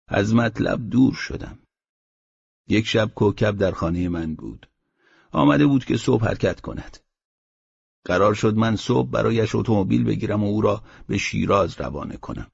از 0.09 0.35
مطلب 0.35 0.91
دور 0.91 1.15
شدم. 1.15 1.59
یک 2.69 2.87
شب 2.87 3.11
کوکب 3.15 3.57
در 3.57 3.71
خانه 3.71 4.09
من 4.09 4.35
بود. 4.35 4.71
آمده 5.33 5.67
بود 5.67 5.85
که 5.85 5.97
صبح 5.97 6.25
حرکت 6.25 6.61
کند. 6.61 6.99
قرار 8.05 8.35
شد 8.35 8.55
من 8.55 8.77
صبح 8.77 9.11
برایش 9.11 9.55
اتومبیل 9.55 10.05
بگیرم 10.05 10.45
و 10.45 10.47
او 10.47 10.61
را 10.61 10.83
به 11.07 11.19
شیراز 11.19 11.81
روانه 11.81 12.17
کنم. 12.17 12.51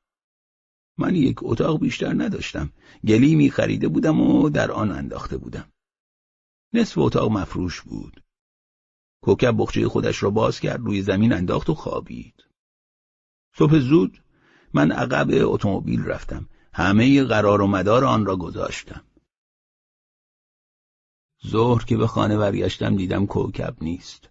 من 0.98 1.14
یک 1.14 1.36
اتاق 1.42 1.80
بیشتر 1.80 2.12
نداشتم. 2.12 2.72
گلیمی 3.06 3.50
خریده 3.50 3.88
بودم 3.88 4.20
و 4.20 4.50
در 4.50 4.72
آن 4.72 4.90
انداخته 4.90 5.36
بودم. 5.36 5.72
نصف 6.72 6.98
اتاق 6.98 7.30
مفروش 7.30 7.80
بود. 7.80 8.22
کوکب 9.22 9.54
بخچه 9.58 9.88
خودش 9.88 10.22
را 10.22 10.30
باز 10.30 10.60
کرد 10.60 10.80
روی 10.80 11.02
زمین 11.02 11.32
انداخت 11.32 11.70
و 11.70 11.74
خوابید. 11.74 12.34
صبح 13.56 13.78
زود 13.78 14.22
من 14.74 14.92
عقب 14.92 15.28
اتومبیل 15.32 16.04
رفتم. 16.04 16.48
همه 16.74 17.24
قرار 17.24 17.62
و 17.62 17.66
مدار 17.66 18.04
آن 18.04 18.26
را 18.26 18.36
گذاشتم. 18.36 19.04
ظهر 21.46 21.84
که 21.84 21.96
به 21.96 22.06
خانه 22.06 22.36
برگشتم 22.36 22.96
دیدم 22.96 23.26
کوکب 23.26 23.76
نیست. 23.80 24.28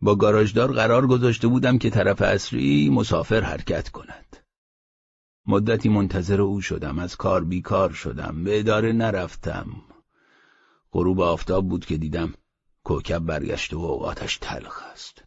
با 0.00 0.14
گاراژدار 0.14 0.72
قرار 0.72 1.06
گذاشته 1.06 1.48
بودم 1.48 1.78
که 1.78 1.90
طرف 1.90 2.22
اصری 2.22 2.90
مسافر 2.90 3.40
حرکت 3.40 3.88
کند. 3.88 4.36
مدتی 5.48 5.88
منتظر 5.88 6.40
او 6.40 6.60
شدم. 6.60 6.98
از 6.98 7.16
کار 7.16 7.44
بیکار 7.44 7.92
شدم. 7.92 8.44
به 8.44 8.58
اداره 8.58 8.92
نرفتم. 8.92 9.66
غروب 10.92 11.20
آفتاب 11.20 11.68
بود 11.68 11.86
که 11.86 11.96
دیدم 11.96 12.34
کوکب 12.84 13.18
برگشته 13.18 13.76
و 13.76 13.80
اوقاتش 13.80 14.38
تلخ 14.40 14.82
است. 14.92 15.24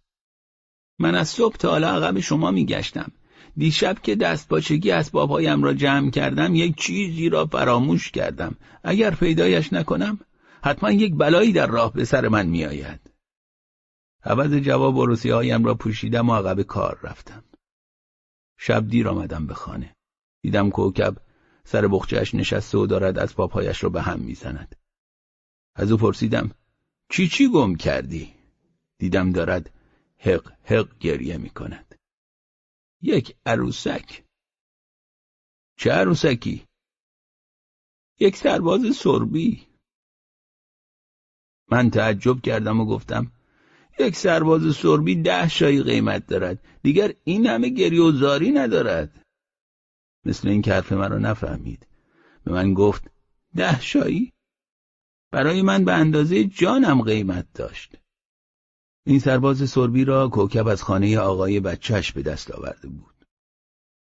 من 1.00 1.16
از 1.16 1.30
صبح 1.30 1.56
تا 1.56 1.70
حالا 1.70 1.90
عقب 1.90 2.20
شما 2.20 2.52
میگشتم. 2.52 3.12
دیشب 3.58 3.98
که 4.04 4.16
دست 4.16 4.50
باچگی 4.50 4.92
اسبابهایم 4.92 5.64
را 5.64 5.74
جمع 5.74 6.10
کردم 6.10 6.56
یک 6.56 6.76
چیزی 6.76 7.30
را 7.30 7.46
فراموش 7.46 8.12
کردم. 8.12 8.56
اگر 8.84 9.16
پیدایش 9.16 9.74
نکنم 9.74 10.20
حتما 10.64 10.92
یک 10.92 11.16
بلایی 11.16 11.54
در 11.54 11.68
راه 11.68 11.94
به 11.94 12.06
سر 12.06 12.28
من 12.28 12.46
میآید. 12.46 13.12
عوض 14.24 14.54
جواب 14.54 14.98
و 14.98 15.16
هایم 15.26 15.66
را 15.66 15.76
پوشیدم 15.76 16.30
و 16.30 16.36
عقب 16.36 16.62
کار 16.62 17.00
رفتم. 17.04 17.44
شب 18.58 18.88
دیر 18.88 19.10
آمدم 19.10 19.48
به 19.48 19.54
خانه. 19.54 19.96
دیدم 20.42 20.70
کوکب 20.70 21.18
سر 21.64 21.88
بخچهش 21.88 22.36
نشسته 22.36 22.78
و 22.78 22.86
دارد 22.86 23.20
از 23.20 23.36
پاپایش 23.36 23.84
را 23.84 23.90
به 23.90 24.02
هم 24.02 24.20
می‌زند 24.20 24.76
از 25.76 25.92
او 25.92 25.98
پرسیدم 25.98 26.52
چی 27.10 27.28
چی 27.28 27.50
گم 27.52 27.76
کردی؟ 27.76 28.34
دیدم 28.98 29.32
دارد 29.32 29.74
حق 30.18 30.52
حق 30.64 30.98
گریه 31.00 31.38
می 31.38 31.50
کند. 31.50 31.96
یک 33.02 33.36
عروسک 33.46 34.24
چه 35.78 35.92
عروسکی؟ 35.92 36.66
یک 38.20 38.38
سرباز 38.38 38.96
سربی 38.96 39.68
من 41.72 41.90
تعجب 41.90 42.42
کردم 42.42 42.80
و 42.80 42.86
گفتم 42.86 43.32
یک 44.00 44.16
سرباز 44.16 44.76
سربی 44.76 45.22
ده 45.22 45.48
شایی 45.50 45.84
قیمت 45.84 46.28
دارد 46.28 46.66
دیگر 46.84 47.14
این 47.24 47.48
همه 47.48 47.70
گریه 47.70 48.02
و 48.02 48.12
زاری 48.12 48.52
ندارد 48.52 49.21
مثل 50.26 50.48
این 50.48 50.62
که 50.62 50.74
حرف 50.74 50.92
مرا 50.92 51.18
نفهمید. 51.18 51.88
به 52.44 52.52
من 52.52 52.74
گفت 52.74 53.12
ده 53.56 53.82
شایی؟ 53.82 54.34
برای 55.32 55.62
من 55.62 55.86
به 55.86 55.94
اندازه 55.94 56.44
جانم 56.44 57.02
قیمت 57.02 57.48
داشت. 57.54 57.98
این 59.06 59.20
سرباز 59.20 59.70
سربی 59.70 60.06
را 60.06 60.28
کوکب 60.28 60.68
از 60.68 60.84
خانه 60.84 61.18
آقای 61.18 61.60
بچهش 61.60 62.12
به 62.12 62.22
دست 62.22 62.52
آورده 62.52 62.88
بود. 62.88 63.26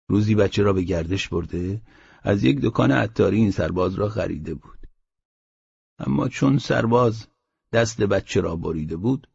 روزی 0.08 0.34
بچه 0.34 0.62
را 0.62 0.72
به 0.72 0.82
گردش 0.82 1.28
برده 1.28 1.82
از 2.22 2.44
یک 2.44 2.60
دکان 2.60 2.90
عطاری 2.90 3.36
این 3.36 3.50
سرباز 3.50 3.94
را 3.94 4.08
خریده 4.08 4.54
بود. 4.54 4.78
اما 5.98 6.28
چون 6.28 6.58
سرباز 6.58 7.26
دست 7.72 8.02
بچه 8.02 8.40
را 8.40 8.56
بریده 8.56 8.96
بود 8.96 9.28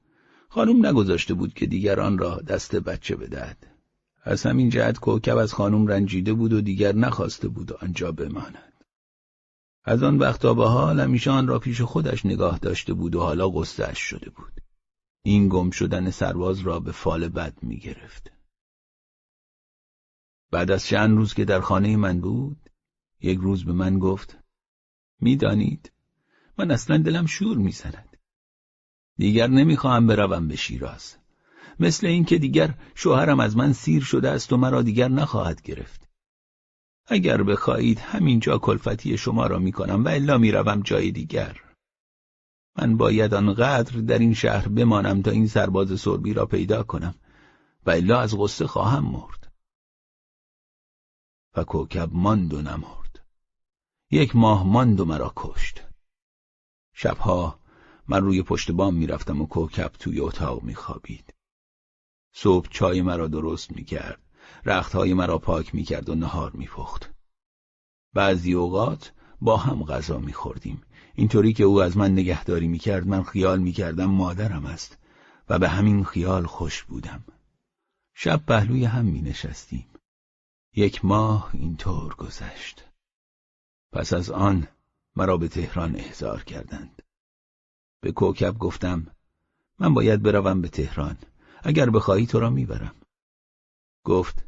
خانم 0.49 0.85
نگذاشته 0.85 1.33
بود 1.33 1.53
که 1.53 1.65
دیگران 1.65 2.17
را 2.17 2.35
دست 2.35 2.75
بچه 2.75 3.15
بدهد. 3.15 3.78
از 4.21 4.45
همین 4.45 4.69
جهت 4.69 4.99
کوکب 4.99 5.37
از 5.37 5.53
خانم 5.53 5.87
رنجیده 5.87 6.33
بود 6.33 6.53
و 6.53 6.61
دیگر 6.61 6.95
نخواسته 6.95 7.47
بود 7.47 7.73
آنجا 7.73 8.11
بماند. 8.11 8.85
از 9.83 10.03
آن 10.03 10.17
وقتا 10.17 10.53
به 10.53 10.67
حال 10.67 10.99
همیشه 10.99 11.31
آن 11.31 11.47
را 11.47 11.59
پیش 11.59 11.81
خودش 11.81 12.25
نگاه 12.25 12.59
داشته 12.59 12.93
بود 12.93 13.15
و 13.15 13.19
حالا 13.19 13.49
قصهش 13.49 13.97
شده 13.99 14.29
بود. 14.29 14.61
این 15.23 15.49
گم 15.49 15.69
شدن 15.69 16.09
سرباز 16.09 16.59
را 16.59 16.79
به 16.79 16.91
فال 16.91 17.29
بد 17.29 17.63
می 17.63 17.77
گرفت. 17.77 18.31
بعد 20.51 20.71
از 20.71 20.85
چند 20.85 21.17
روز 21.17 21.33
که 21.33 21.45
در 21.45 21.61
خانه 21.61 21.97
من 21.97 22.21
بود 22.21 22.69
یک 23.21 23.39
روز 23.39 23.65
به 23.65 23.73
من 23.73 23.99
گفت 23.99 24.37
می‌دانید 25.21 25.91
من 26.57 26.71
اصلا 26.71 26.97
دلم 26.97 27.25
شور 27.25 27.57
می‌زند. 27.57 28.17
دیگر 29.17 29.47
نمی‌خواهم 29.47 30.07
بروم 30.07 30.47
به 30.47 30.55
شیراز. 30.55 31.18
مثل 31.79 32.07
اینکه 32.07 32.37
دیگر 32.37 32.73
شوهرم 32.95 33.39
از 33.39 33.57
من 33.57 33.73
سیر 33.73 34.03
شده 34.03 34.29
است 34.29 34.53
و 34.53 34.57
مرا 34.57 34.81
دیگر 34.81 35.07
نخواهد 35.07 35.61
گرفت. 35.61 36.09
اگر 37.07 37.43
بخواهید 37.43 37.99
همینجا 37.99 38.57
کلفتی 38.57 39.17
شما 39.17 39.47
را 39.47 39.59
می‌کنم 39.59 40.05
و 40.05 40.07
الا 40.07 40.37
می‌روم 40.37 40.81
جای 40.81 41.11
دیگر. 41.11 41.61
من 42.77 42.97
باید 42.97 43.33
آنقدر 43.33 43.99
در 43.99 44.19
این 44.19 44.33
شهر 44.33 44.67
بمانم 44.67 45.21
تا 45.21 45.31
این 45.31 45.47
سرباز 45.47 45.99
سربی 45.99 46.33
را 46.33 46.45
پیدا 46.45 46.83
کنم 46.83 47.15
و 47.85 47.89
الا 47.89 48.19
از 48.19 48.37
غصه 48.37 48.67
خواهم 48.67 49.05
مرد. 49.05 49.51
و 51.55 51.63
کوکب 51.63 52.09
ماند 52.11 52.53
و 52.53 52.61
نمرد. 52.61 53.25
یک 54.11 54.35
ماه 54.35 54.67
ماند 54.67 54.99
و 54.99 55.05
مرا 55.05 55.33
کشت. 55.35 55.83
شبها 56.93 57.59
من 58.07 58.21
روی 58.21 58.43
پشت 58.43 58.71
بام 58.71 58.95
می‌رفتم 58.95 59.41
و 59.41 59.45
کوکب 59.45 59.91
توی 59.99 60.19
اتاق 60.19 60.63
میخوابید. 60.63 61.38
صبح 62.31 62.67
چای 62.69 63.01
مرا 63.01 63.27
درست 63.27 63.71
می‌کرد 63.71 64.19
رختهای 64.65 65.13
مرا 65.13 65.37
پاک 65.37 65.75
می‌کرد 65.75 66.09
و 66.09 66.15
نهار 66.15 66.51
میپخت. 66.51 67.11
بعضی 68.13 68.53
اوقات 68.53 69.13
با 69.41 69.57
هم 69.57 69.83
غذا 69.83 70.17
میخوردیم. 70.17 70.81
اینطوری 71.15 71.53
که 71.53 71.63
او 71.63 71.81
از 71.81 71.97
من 71.97 72.11
نگهداری 72.11 72.67
می‌کرد 72.67 73.07
من 73.07 73.23
خیال 73.23 73.59
می‌کردم 73.59 74.05
مادرم 74.05 74.65
است 74.65 74.97
و 75.49 75.59
به 75.59 75.69
همین 75.69 76.03
خیال 76.03 76.45
خوش 76.45 76.83
بودم. 76.83 77.23
شب 78.13 78.45
پهلوی 78.45 78.85
هم 78.85 79.05
می 79.05 79.21
نشستیم 79.21 79.85
یک 80.75 81.05
ماه 81.05 81.49
اینطور 81.53 82.15
گذشت. 82.15 82.85
پس 83.91 84.13
از 84.13 84.29
آن 84.29 84.67
مرا 85.15 85.37
به 85.37 85.47
تهران 85.47 85.95
احضار 85.95 86.43
کردند. 86.43 87.01
به 88.01 88.11
کوکب 88.11 88.57
گفتم 88.57 89.07
من 89.79 89.93
باید 89.93 90.21
بروم 90.21 90.61
به 90.61 90.67
تهران. 90.67 91.17
اگر 91.63 91.89
بخواهی 91.89 92.25
تو 92.25 92.39
را 92.39 92.49
می‌برم 92.49 92.95
گفت 94.03 94.45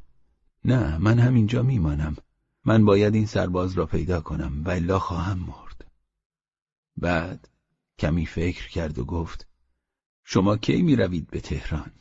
نه 0.66 0.98
من 0.98 1.20
همینجا 1.20 1.64
میمانم 1.64 2.18
من 2.66 2.86
باید 2.86 3.16
این 3.16 3.26
سرباز 3.26 3.74
را 3.74 3.86
پیدا 3.86 4.22
کنم 4.22 4.64
و 4.64 4.70
الا 4.70 5.00
خواهم 5.00 5.40
مرد 5.40 5.92
بعد 6.98 7.50
کمی 8.00 8.26
فکر 8.26 8.70
کرد 8.70 9.00
و 9.00 9.06
گفت 9.06 9.48
شما 10.24 10.58
کی 10.58 10.82
می 10.82 10.96
روید 10.96 11.28
به 11.28 11.42
تهران؟ 11.42 11.92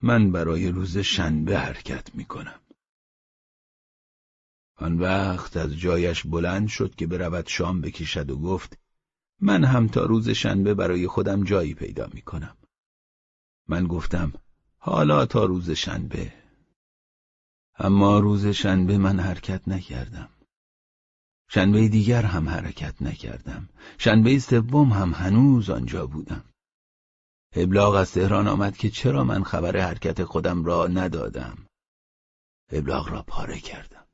من 0.00 0.32
برای 0.32 0.68
روز 0.68 0.98
شنبه 0.98 1.58
حرکت 1.58 2.14
می 2.14 2.24
کنم. 2.24 2.60
آن 4.76 4.98
وقت 4.98 5.56
از 5.56 5.78
جایش 5.78 6.26
بلند 6.26 6.68
شد 6.68 6.94
که 6.94 7.06
برود 7.06 7.46
شام 7.46 7.80
بکشد 7.80 8.30
و 8.30 8.38
گفت 8.38 8.78
من 9.40 9.64
هم 9.64 9.88
تا 9.88 10.04
روز 10.04 10.28
شنبه 10.28 10.74
برای 10.74 11.06
خودم 11.06 11.44
جایی 11.44 11.74
پیدا 11.74 12.08
می 12.12 12.22
کنم. 12.22 12.56
من 13.68 13.86
گفتم 13.86 14.32
حالا 14.78 15.26
تا 15.26 15.44
روز 15.44 15.70
شنبه. 15.70 16.32
اما 17.78 18.18
روز 18.18 18.46
شنبه 18.46 18.98
من 18.98 19.20
حرکت 19.20 19.68
نکردم. 19.68 20.28
شنبه 21.48 21.88
دیگر 21.88 22.22
هم 22.22 22.48
حرکت 22.48 23.02
نکردم. 23.02 23.68
شنبه 23.98 24.38
سوم 24.38 24.92
هم 24.92 25.12
هنوز 25.12 25.70
آنجا 25.70 26.06
بودم. 26.06 26.44
ابلاغ 27.52 27.94
از 27.94 28.12
تهران 28.12 28.48
آمد 28.48 28.76
که 28.76 28.90
چرا 28.90 29.24
من 29.24 29.44
خبر 29.44 29.80
حرکت 29.80 30.24
خودم 30.24 30.64
را 30.64 30.86
ندادم. 30.86 31.66
ابلاغ 32.72 33.08
را 33.08 33.22
پاره 33.22 33.60
کردم. 33.60 34.06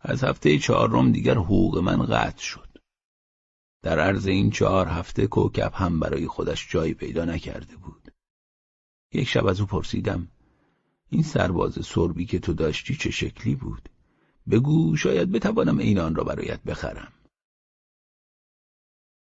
از 0.00 0.24
هفته 0.24 0.58
چهارم 0.58 1.12
دیگر 1.12 1.34
حقوق 1.34 1.78
من 1.78 2.06
قطع 2.06 2.42
شد. 2.42 2.78
در 3.82 4.00
عرض 4.00 4.26
این 4.26 4.50
چهار 4.50 4.88
هفته 4.88 5.26
کوکب 5.26 5.72
هم 5.74 6.00
برای 6.00 6.26
خودش 6.26 6.72
جایی 6.72 6.94
پیدا 6.94 7.24
نکرده 7.24 7.76
بود. 7.76 8.07
یک 9.12 9.28
شب 9.28 9.46
از 9.46 9.60
او 9.60 9.66
پرسیدم 9.66 10.28
این 11.10 11.22
سرباز 11.22 11.86
سربی 11.86 12.26
که 12.26 12.38
تو 12.38 12.52
داشتی 12.52 12.96
چه 12.96 13.10
شکلی 13.10 13.54
بود؟ 13.54 13.88
بگو 14.50 14.96
شاید 14.96 15.32
بتوانم 15.32 15.78
این 15.78 15.98
آن 15.98 16.14
را 16.14 16.24
برایت 16.24 16.62
بخرم. 16.62 17.12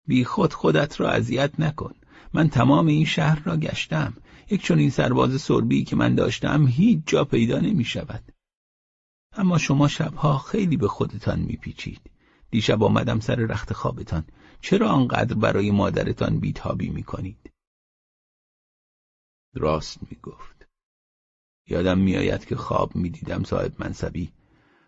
بی 0.08 0.26
خود 0.26 0.54
خودت 0.54 1.00
را 1.02 1.12
اذیت 1.12 1.60
نکن. 1.60 1.94
من 2.34 2.50
تمام 2.50 2.88
این 2.88 3.06
شهر 3.06 3.44
را 3.44 3.58
گشتم. 3.58 4.14
یک 4.52 4.62
چون 4.62 4.80
این 4.80 4.90
سرباز 4.90 5.42
سربی 5.42 5.84
که 5.84 5.96
من 5.96 6.16
داشتم 6.16 6.68
هیچ 6.68 7.00
جا 7.06 7.26
پیدا 7.26 7.60
نمی 7.60 7.84
شود. 7.86 8.24
اما 9.34 9.58
شما 9.58 9.88
شبها 9.88 10.38
خیلی 10.38 10.78
به 10.78 10.88
خودتان 10.88 11.40
میپیچید 11.40 12.02
دیشب 12.52 12.84
آمدم 12.84 13.20
سر 13.20 13.36
رخت 13.36 13.74
خوابتان. 13.74 14.24
چرا 14.62 14.90
آنقدر 14.90 15.36
برای 15.36 15.72
مادرتان 15.72 16.40
بیتابی 16.40 16.90
می‌کنید 16.90 17.53
راست 19.54 20.00
می‌گفت. 20.12 20.68
یادم 21.68 21.98
میآید 21.98 22.46
که 22.46 22.56
خواب 22.56 22.96
می‌دیدم 22.96 23.44
صاحب 23.44 23.74
منصبی 23.80 24.32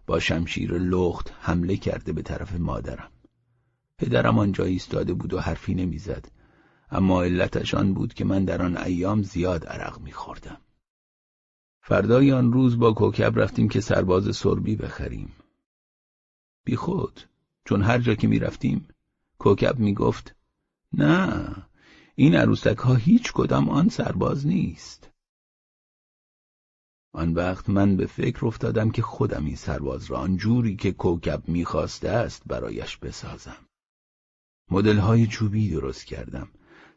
با 0.08 0.20
شمشیر 0.20 0.74
لخت 0.74 1.34
حمله 1.40 1.78
کرده 1.78 2.14
به 2.14 2.22
طرف 2.22 2.54
مادرم. 2.54 3.12
پدرم 3.98 4.40
آنجا 4.40 4.64
ایستاده 4.64 5.14
بود 5.14 5.34
و 5.34 5.40
حرفی 5.40 5.74
نمی‌زد 5.74 6.32
اما 6.90 7.24
علتش 7.24 7.74
آن 7.74 7.94
بود 7.94 8.14
که 8.14 8.26
من 8.26 8.46
در 8.46 8.62
آن 8.62 8.78
ایام 8.78 9.24
زیاد 9.24 9.66
عرق 9.66 10.00
میخوردم. 10.00 10.62
فردای 11.82 12.32
آن 12.32 12.54
روز 12.54 12.80
با 12.80 12.94
کوکب 12.94 13.40
رفتیم 13.40 13.70
که 13.70 13.82
سرباز 13.82 14.36
سربی 14.36 14.76
بخریم. 14.76 15.34
بی 16.64 16.76
خود 16.76 17.22
چون 17.66 17.82
هر 17.82 18.00
جا 18.00 18.16
که 18.16 18.28
می‌رفتیم 18.28 18.88
کوکب 19.38 19.80
می‌گفت 19.80 20.36
نه 20.94 21.56
این 22.18 22.36
عروسک 22.36 22.78
ها 22.78 22.96
هیچ 22.96 23.32
کدام 23.34 23.70
آن 23.70 23.90
سرباز 23.90 24.48
نیست. 24.48 25.10
آن 27.14 27.34
وقت 27.34 27.70
من 27.70 27.98
به 27.98 28.06
فکر 28.06 28.46
افتادم 28.46 28.92
که 28.92 29.02
خودم 29.02 29.46
این 29.46 29.56
سرباز 29.56 30.06
را 30.06 30.18
آنجوری 30.18 30.76
که 30.76 30.92
کوکب 30.92 31.44
می‌خواسته 31.48 32.10
است 32.10 32.44
برایش 32.46 32.98
بسازم. 32.98 33.68
مدل 34.72 34.98
های 34.98 35.28
چوبی 35.28 35.70
درست 35.70 36.06
کردم. 36.06 36.48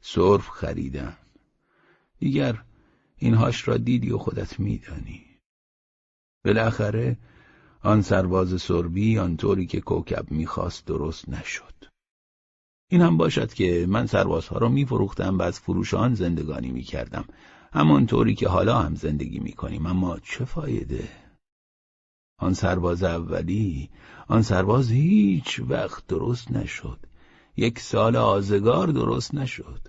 صرف 0.01 0.49
خریدم. 0.49 1.17
دیگر 2.19 2.65
اینهاش 3.17 3.69
را 3.69 3.77
دیدی 3.77 4.11
و 4.11 4.19
خودت 4.19 4.61
میدانی. 4.61 5.27
بالاخره 6.45 7.19
آن 7.83 8.03
سرباز 8.03 8.63
سربی 8.63 9.19
آنطوری 9.19 9.67
که 9.67 9.81
کوکب 9.81 10.31
می‌خواست 10.31 10.87
درست 10.87 11.29
نشد. 11.29 11.88
این 12.91 13.01
هم 13.01 13.17
باشد 13.17 13.53
که 13.53 13.87
من 13.89 14.07
سربازها 14.07 14.59
را 14.59 14.69
میفروختم 14.69 15.39
و 15.39 15.43
از 15.43 15.61
فروش 15.61 15.95
آن 15.95 16.15
زندگانی 16.15 16.71
می‌کردم. 16.71 17.25
همانطوری 17.73 18.35
که 18.35 18.49
حالا 18.49 18.79
هم 18.79 18.95
زندگی 18.95 19.39
می‌کنیم. 19.39 19.87
اما 19.87 20.19
چه 20.19 20.45
فایده؟ 20.45 21.09
آن 22.39 22.55
سرباز 22.55 23.03
اولی 23.03 23.91
آن 24.29 24.43
سرباز 24.43 24.91
هیچ 24.91 25.61
وقت 25.61 26.07
درست 26.07 26.51
نشد. 26.53 27.07
یک 27.57 27.79
سال 27.79 28.17
آزگار 28.17 28.87
درست 28.89 29.35
نشد. 29.35 29.89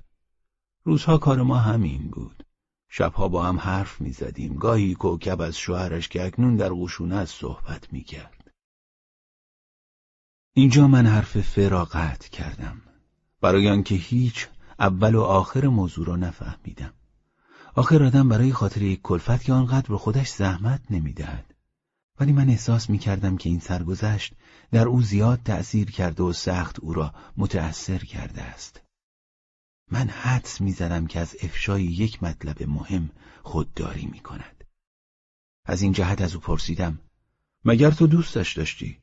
روزها 0.83 1.17
کار 1.17 1.41
ما 1.41 1.57
همین 1.57 2.07
بود. 2.07 2.43
شبها 2.89 3.27
با 3.27 3.43
هم 3.43 3.59
حرف 3.59 4.01
می‌زدیم. 4.01 4.55
گاهی 4.55 4.95
کوکب 4.95 5.41
از 5.41 5.57
شوهرش 5.57 6.07
که 6.07 6.25
اکنون 6.25 6.55
در 6.55 6.69
قشونه 6.73 7.15
از 7.15 7.29
صحبت 7.29 7.93
می‌کرد. 7.93 8.51
اینجا 10.53 10.87
من 10.87 11.05
حرف 11.05 11.41
فراغت 11.41 12.27
کردم. 12.27 12.81
برای 13.41 13.69
آنکه 13.69 13.95
هیچ 13.95 14.47
اول 14.79 15.15
و 15.15 15.21
آخر 15.21 15.67
موضوع 15.67 16.05
را 16.05 16.15
نفهمیدم. 16.15 16.93
آخر 17.75 18.03
آدم 18.03 18.29
برای 18.29 18.53
خاطر 18.53 18.81
یک 18.81 19.01
کلفت 19.01 19.43
که 19.43 19.53
آنقدر 19.53 19.87
به 19.87 19.97
خودش 19.97 20.29
زحمت 20.29 20.81
نمی‌دهد. 20.89 21.53
ولی 22.19 22.31
من 22.31 22.49
احساس 22.49 22.89
می‌کردم 22.89 23.37
که 23.37 23.49
این 23.49 23.59
سرگذشت 23.59 24.33
در 24.71 24.87
او 24.87 25.01
زیاد 25.01 25.39
تأثیر 25.45 25.91
کرده 25.91 26.23
و 26.23 26.33
سخت 26.33 26.79
او 26.79 26.93
را 26.93 27.13
متأثر 27.37 27.97
کرده 27.97 28.41
است. 28.41 28.81
من 29.91 30.09
حدس 30.09 30.61
می‌زدم 30.61 31.07
که 31.07 31.19
از 31.19 31.35
افشای 31.43 31.83
یک 31.83 32.23
مطلب 32.23 32.63
مهم 32.63 33.09
خودداری 33.43 34.05
می‌کند. 34.05 34.63
از 35.65 35.81
این 35.81 35.91
جهت 35.91 36.21
از 36.21 36.35
او 36.35 36.41
پرسیدم 36.41 36.99
مگر 37.65 37.91
تو 37.91 38.07
دوستش 38.07 38.57
داشتی؟ 38.57 38.99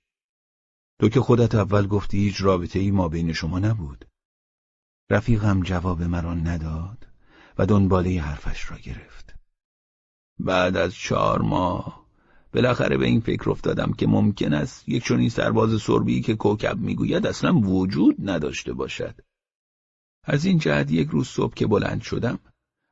تو 0.98 1.08
که 1.08 1.20
خودت 1.20 1.54
اول 1.54 1.86
گفتی 1.86 2.18
هیچ 2.18 2.36
رابطه 2.40 2.78
ای 2.78 2.90
ما 2.90 3.08
بین 3.08 3.32
شما 3.32 3.58
نبود. 3.58 4.04
رفیقم 5.10 5.62
جواب 5.62 6.02
مرا 6.02 6.34
نداد 6.34 7.06
و 7.58 7.66
دنباله 7.66 8.20
حرفش 8.20 8.70
را 8.70 8.78
گرفت. 8.78 9.34
بعد 10.38 10.76
از 10.76 10.94
چهار 10.94 11.42
ماه 11.42 12.06
بالاخره 12.54 12.96
به 12.96 13.06
این 13.06 13.20
فکر 13.20 13.50
افتادم 13.50 13.92
که 13.92 14.06
ممکن 14.06 14.54
است 14.54 14.88
یک 14.88 15.04
چنین 15.04 15.28
سرباز 15.28 15.82
سربی 15.82 16.20
که 16.20 16.34
کوکب 16.34 16.78
می‌گوید 16.78 17.26
اصلا 17.26 17.54
وجود 17.54 18.30
نداشته 18.30 18.72
باشد. 18.72 19.20
از 20.22 20.44
این 20.44 20.58
جهت 20.58 20.90
یک 20.90 21.08
روز 21.08 21.28
صبح 21.28 21.54
که 21.54 21.66
بلند 21.66 22.02
شدم 22.02 22.38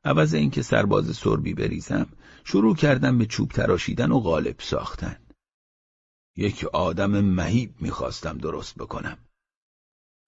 عوض 0.03 0.33
اینکه 0.33 0.61
سرباز 0.61 1.15
سربی 1.15 1.53
بریزم 1.53 2.07
شروع 2.43 2.75
کردم 2.75 3.17
به 3.17 3.25
چوب 3.25 3.49
تراشیدن 3.49 4.11
و 4.11 4.19
غالب 4.19 4.55
ساختن. 4.59 5.17
یک 6.35 6.65
آدم 6.65 7.21
مهیب 7.21 7.81
می‌خواستم 7.81 8.37
درست 8.37 8.75
بکنم. 8.75 9.17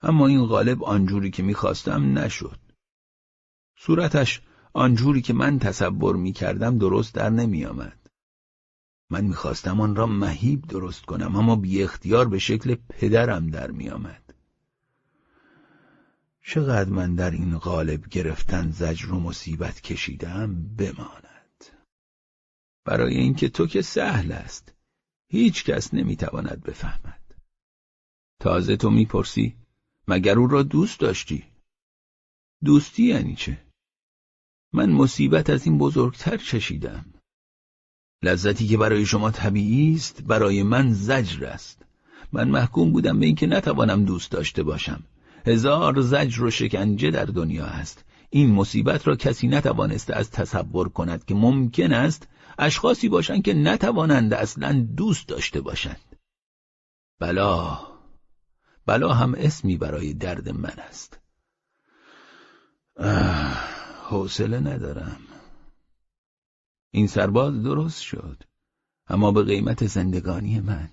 اما 0.01 0.27
این 0.27 0.45
غالب 0.45 0.83
آنجوری 0.83 1.31
که 1.31 1.43
می‌خواستم 1.43 2.17
نشد 2.17 2.59
صورتش 3.77 4.41
آنجوری 4.73 5.21
که 5.21 5.33
من 5.33 5.59
تصور 5.59 6.15
می 6.15 6.31
کردم 6.31 6.77
درست 6.77 7.13
در 7.13 7.29
نمی 7.29 7.65
آمد. 7.65 8.07
من 9.09 9.25
می‌خواستم 9.25 9.81
آن 9.81 9.95
را 9.95 10.07
مهیب 10.07 10.61
درست 10.61 11.05
کنم 11.05 11.35
اما 11.35 11.55
بی 11.55 11.83
اختیار 11.83 12.27
به 12.29 12.39
شکل 12.39 12.75
پدرم 12.89 13.47
در 13.47 13.71
می 13.71 13.89
آمد. 13.89 14.33
چقدر 16.41 16.89
من 16.89 17.15
در 17.15 17.31
این 17.31 17.57
غالب 17.57 18.07
گرفتن 18.07 18.71
زجر 18.71 19.11
و 19.11 19.19
مصیبت 19.19 19.81
کشیدم 19.81 20.75
بماند. 20.75 21.65
برای 22.85 23.17
اینکه 23.17 23.49
تو 23.49 23.67
که 23.67 23.81
سهل 23.81 24.31
است 24.31 24.73
هیچ 25.27 25.63
کس 25.65 25.93
نمی‌تواند 25.93 26.63
بفهمد. 26.63 27.35
تازه 28.39 28.77
تو 28.77 28.89
می‌پرسی 28.89 29.55
مگر 30.07 30.39
او 30.39 30.47
را 30.47 30.63
دوست 30.63 30.99
داشتی؟ 30.99 31.43
دوستی 32.65 33.03
یعنی 33.03 33.35
چه؟ 33.35 33.57
من 34.73 34.89
مصیبت 34.89 35.49
از 35.49 35.65
این 35.65 35.77
بزرگتر 35.77 36.37
چشیدم. 36.37 37.05
لذتی 38.23 38.67
که 38.67 38.77
برای 38.77 39.05
شما 39.05 39.31
طبیعی 39.31 39.95
است 39.95 40.21
برای 40.23 40.63
من 40.63 40.93
زجر 40.93 41.45
است. 41.45 41.85
من 42.31 42.49
محکوم 42.49 42.91
بودم 42.91 43.19
به 43.19 43.25
اینکه 43.25 43.47
نتوانم 43.47 44.05
دوست 44.05 44.31
داشته 44.31 44.63
باشم. 44.63 45.03
هزار 45.45 46.01
زجر 46.01 46.43
و 46.43 46.51
شکنجه 46.51 47.11
در 47.11 47.25
دنیا 47.25 47.65
است. 47.65 48.05
این 48.29 48.51
مصیبت 48.51 49.07
را 49.07 49.15
کسی 49.15 49.47
نتوانسته 49.47 50.15
از 50.15 50.31
تصور 50.31 50.89
کند 50.89 51.25
که 51.25 51.35
ممکن 51.35 51.93
است 51.93 52.27
اشخاصی 52.59 53.09
باشند 53.09 53.43
که 53.43 53.53
نتوانند 53.53 54.33
اصلا 54.33 54.87
دوست 54.97 55.27
داشته 55.27 55.61
باشند. 55.61 56.15
بلا 57.19 57.96
بلا 58.87 59.13
هم 59.13 59.35
اسمی 59.37 59.77
برای 59.77 60.13
درد 60.13 60.49
من 60.49 60.79
است. 60.79 61.19
حوصله 64.03 64.59
ندارم. 64.59 65.19
این 66.91 67.07
سرباز 67.07 67.63
درست 67.63 68.01
شد 68.01 68.43
اما 69.07 69.31
به 69.31 69.43
قیمت 69.43 69.87
زندگانی 69.87 70.59
من. 70.59 70.89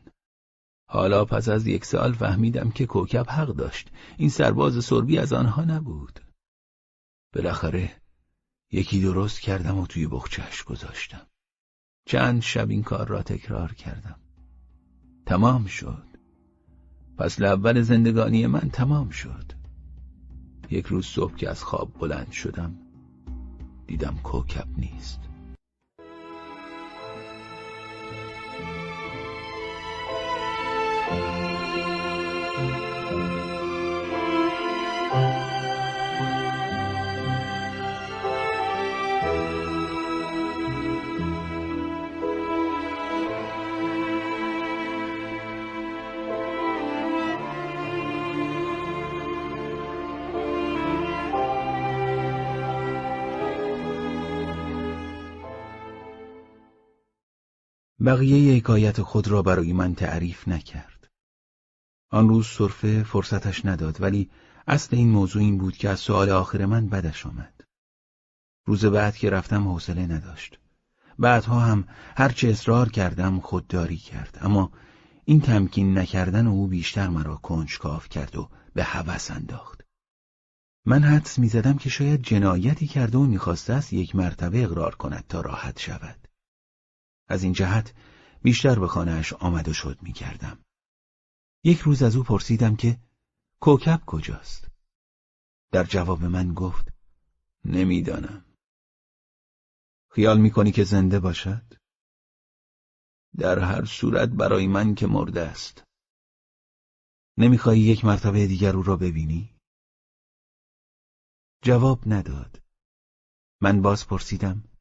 حالا 0.87 1.25
پس 1.25 1.49
از 1.49 1.67
یک 1.67 1.85
سال 1.85 2.13
فهمیدم 2.13 2.71
که 2.71 2.87
کوکب 2.87 3.27
حق 3.31 3.49
داشت. 3.49 3.91
این 4.17 4.29
سرباز 4.29 4.85
سربی 4.85 5.19
از 5.19 5.33
آنها 5.33 5.65
نبود. 5.65 6.21
بالاخره 7.35 8.03
یکی 8.71 9.03
درست 9.03 9.41
کردم 9.41 9.79
و 9.79 9.87
توی 9.87 10.07
بخچهش 10.07 10.63
گذاشتم. 10.63 11.27
چند 12.07 12.43
شب 12.43 12.71
این 12.71 12.83
کار 12.83 13.09
را 13.09 13.23
تکرار 13.23 13.73
کردم. 13.73 14.21
تمام 15.27 15.67
شد. 15.67 16.14
فصل 17.19 17.45
اول 17.45 17.83
زندگانی 17.83 18.47
من 18.47 18.71
تمام 18.73 19.09
شد. 19.11 19.53
یک 20.71 20.87
روز 20.87 21.07
صبح 21.07 21.35
که 21.35 21.51
از 21.51 21.65
خواب 21.65 21.93
بلند 21.99 22.33
شدم 22.33 22.75
دیدم 23.87 24.15
کوکب 24.23 24.67
نیست. 24.77 25.21
بقیه 58.05 58.57
حکایت 58.57 59.03
خود 59.03 59.29
را 59.29 59.43
برای 59.43 59.73
من 59.73 59.95
تعریف 59.95 60.49
نکرد. 60.49 61.09
آن 62.11 62.29
روز 62.29 62.47
صرفه 62.47 63.03
فرصتش 63.03 63.67
نداد 63.67 64.01
ولی 64.01 64.31
اصل 64.67 64.97
این 64.97 65.09
موضوع 65.09 65.43
این 65.43 65.59
بود 65.59 65.77
که 65.77 65.89
از 65.89 66.01
سؤال 66.01 66.31
آخر 66.31 66.67
من 66.67 66.89
بدش 66.89 67.27
آمد. 67.27 67.65
روز 68.67 68.85
بعد 68.85 69.17
که 69.17 69.31
رفتم 69.31 69.69
حوصله 69.69 70.07
نداشت. 70.07 70.59
بعدها 71.19 71.61
هم 71.61 71.85
هرچه 72.17 72.49
اصرار 72.49 72.89
کردم 72.89 73.41
خودداری 73.41 73.97
کرد 73.97 74.39
اما 74.41 74.73
این 75.25 75.41
تمکین 75.41 75.99
نکردن 75.99 76.47
او 76.47 76.67
بیشتر 76.67 77.09
مرا 77.09 77.37
کنجکاو 77.37 78.01
کرد 78.01 78.37
و 78.37 78.49
به 78.75 78.85
هوس 78.85 79.31
انداخت. 79.31 79.81
من 80.87 81.03
حدس 81.03 81.39
می‌زدم 81.39 81.77
که 81.77 81.91
شاید 81.91 82.23
جنایتی 82.23 82.87
کرده 82.87 83.19
و 83.19 83.27
می‌خواسته 83.27 83.73
است 83.73 83.93
یک 83.93 84.17
مرتبه 84.17 84.63
اقرار 84.65 84.95
کند 84.95 85.25
تا 85.29 85.41
راحت 85.41 85.81
شود. 85.81 86.24
از 87.27 87.43
این 87.43 87.53
جهت 87.53 87.95
بیشتر 88.43 88.79
به 88.79 88.89
خانهاش 88.89 89.33
آمد 89.33 89.69
و 89.69 89.73
شد 89.73 90.03
می 90.03 90.13
کردم. 90.13 90.65
یک 91.65 91.79
روز 91.79 92.03
از 92.03 92.17
او 92.17 92.23
پرسیدم 92.23 92.77
که 92.77 92.99
کوکب 93.61 94.03
کجاست؟ 94.07 94.69
در 95.73 95.85
جواب 95.85 96.25
من 96.25 96.55
گفت 96.55 96.93
نمی‌دانم. 97.65 98.45
خیال 100.11 100.41
می‌کنی 100.41 100.73
که 100.73 100.85
زنده 100.85 101.21
باشد؟ 101.21 101.75
در 103.37 103.59
هر 103.59 103.85
صورت 103.85 104.29
برای 104.29 104.67
من 104.67 104.95
که 104.95 105.07
مرده 105.07 105.41
است. 105.41 105.85
نمیخوایی 107.39 107.81
یک 107.81 108.05
مرتبه 108.05 108.47
دیگر 108.47 108.77
او 108.77 108.83
را 108.83 108.97
ببینی؟ 108.97 109.55
جواب 111.63 112.03
نداد. 112.07 112.63
من 113.61 113.83
باز 113.83 114.07
پرسیدم 114.07 114.74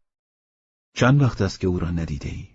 چند 0.94 1.22
وقت 1.22 1.42
است 1.42 1.60
که 1.60 1.68
او 1.68 1.80
را 1.80 1.92
ندیده 1.92 2.30
ای؟ 2.30 2.48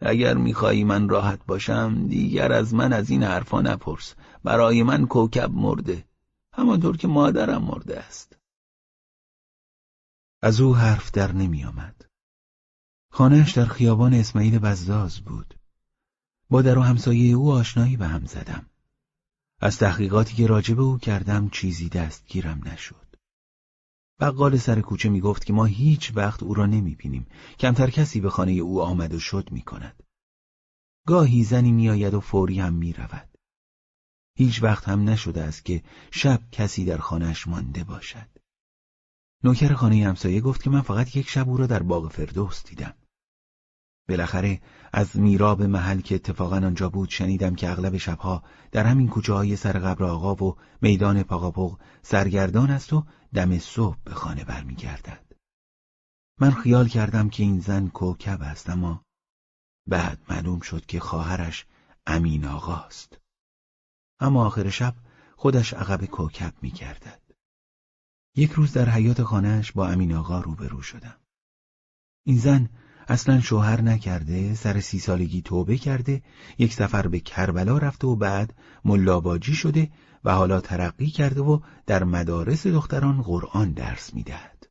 اگر 0.00 0.36
می‌خواهی 0.36 0.84
من 0.84 1.08
راحت 1.08 1.46
باشم 1.46 2.06
دیگر 2.08 2.52
از 2.52 2.74
من 2.74 2.92
از 2.92 3.10
این 3.10 3.22
حرفا 3.22 3.60
نپرس. 3.60 4.14
برای 4.44 4.82
من 4.82 5.06
کوکب 5.06 5.50
مرده. 5.52 6.04
همانطور 6.52 6.96
که 6.96 7.08
مادرم 7.08 7.62
مرده 7.62 8.00
است. 8.00 8.38
از 10.42 10.60
او 10.60 10.76
حرف 10.76 11.10
در 11.10 11.32
نمی 11.32 11.64
آمد 11.64 12.04
خانهش 13.12 13.52
در 13.52 13.66
خیابان 13.66 14.14
اسماعیل 14.14 14.58
بزاز 14.58 15.20
بود. 15.20 15.54
با 16.50 16.62
در 16.62 16.78
و 16.78 16.82
همسایه 16.82 17.36
او 17.36 17.52
آشنایی 17.52 17.96
به 17.96 18.06
هم 18.06 18.26
زدم. 18.26 18.66
از 19.60 19.78
تحقیقاتی 19.78 20.34
که 20.34 20.46
راجب 20.46 20.80
او 20.80 20.98
کردم 20.98 21.48
چیزی 21.48 21.88
دستگیرم 21.88 22.60
نشد. 22.64 22.99
بقال 24.20 24.56
سر 24.56 24.80
کوچه 24.80 25.08
می‌گفت 25.08 25.44
که 25.44 25.52
ما 25.52 25.64
هیچ 25.64 26.12
وقت 26.14 26.42
او 26.42 26.54
را 26.54 26.66
نمی‌بینیم. 26.66 27.26
کمتر 27.58 27.90
کسی 27.90 28.20
به 28.20 28.30
خانه 28.30 28.52
او 28.52 28.82
آمد 28.82 29.14
و 29.14 29.18
شد 29.18 29.48
می‌کند. 29.52 30.02
گاهی 31.06 31.44
زنی 31.44 31.72
میآید 31.72 32.14
و 32.14 32.20
فوری 32.20 32.60
هم 32.60 32.74
می‌رود. 32.74 33.38
هیچ 34.36 34.62
وقت 34.62 34.88
هم 34.88 35.08
نشده 35.08 35.42
است 35.42 35.64
که 35.64 35.82
شب 36.10 36.40
کسی 36.52 36.84
در 36.84 36.98
خانهش 36.98 37.48
مانده 37.48 37.84
باشد. 37.84 38.28
نوکر 39.44 39.74
خانه 39.74 40.06
همسایه 40.06 40.40
گفت 40.40 40.62
که 40.62 40.70
من 40.70 40.80
فقط 40.80 41.16
یک 41.16 41.28
شب 41.28 41.48
او 41.48 41.56
را 41.56 41.66
در 41.66 41.82
باغ 41.82 42.12
فردوس 42.12 42.64
دیدم. 42.64 42.94
بالاخره 44.08 44.60
از 44.92 45.16
میراب 45.16 45.62
محل 45.62 46.00
که 46.00 46.14
اتفاقا 46.14 46.56
آنجا 46.56 46.88
بود 46.88 47.08
شنیدم 47.08 47.54
که 47.54 47.70
اغلب 47.70 47.96
شبها 47.96 48.42
در 48.72 48.84
همین 48.86 49.08
کوچه 49.08 49.32
های 49.32 49.56
سر 49.56 49.72
قبر 49.72 50.04
آقا 50.04 50.44
و 50.44 50.56
میدان 50.82 51.22
پاقاپوق 51.22 51.78
سرگردان 52.02 52.70
است 52.70 52.92
و 52.92 53.04
دم 53.34 53.58
صبح 53.58 53.96
به 54.04 54.14
خانه 54.14 54.44
برمیگردد. 54.44 55.32
من 56.40 56.50
خیال 56.50 56.88
کردم 56.88 57.28
که 57.28 57.42
این 57.42 57.60
زن 57.60 57.88
کوکب 57.88 58.42
است 58.42 58.70
اما 58.70 59.04
بعد 59.88 60.22
معلوم 60.30 60.60
شد 60.60 60.86
که 60.86 61.00
خواهرش 61.00 61.66
امین 62.06 62.44
آقاست. 62.44 63.18
اما 64.20 64.46
آخر 64.46 64.70
شب 64.70 64.94
خودش 65.36 65.74
عقب 65.74 66.04
کوکب 66.04 66.54
میگردد. 66.62 67.22
یک 68.36 68.52
روز 68.52 68.72
در 68.72 68.88
حیات 68.88 69.22
خانهش 69.22 69.72
با 69.72 69.88
امین 69.88 70.12
آقا 70.12 70.40
روبرو 70.40 70.82
شدم. 70.82 71.20
این 72.26 72.38
زن 72.38 72.68
اصلا 73.08 73.40
شوهر 73.40 73.80
نکرده 73.80 74.54
سر 74.54 74.80
سی 74.80 74.98
سالگی 74.98 75.42
توبه 75.42 75.78
کرده 75.78 76.22
یک 76.58 76.74
سفر 76.74 77.08
به 77.08 77.20
کربلا 77.20 77.78
رفته 77.78 78.06
و 78.06 78.16
بعد 78.16 78.54
ملاباجی 78.84 79.54
شده 79.54 79.90
و 80.24 80.34
حالا 80.34 80.60
ترقی 80.60 81.10
کرده 81.10 81.40
و 81.40 81.60
در 81.86 82.04
مدارس 82.04 82.66
دختران 82.66 83.22
قرآن 83.22 83.72
درس 83.72 84.14
می‌دهد. 84.14 84.66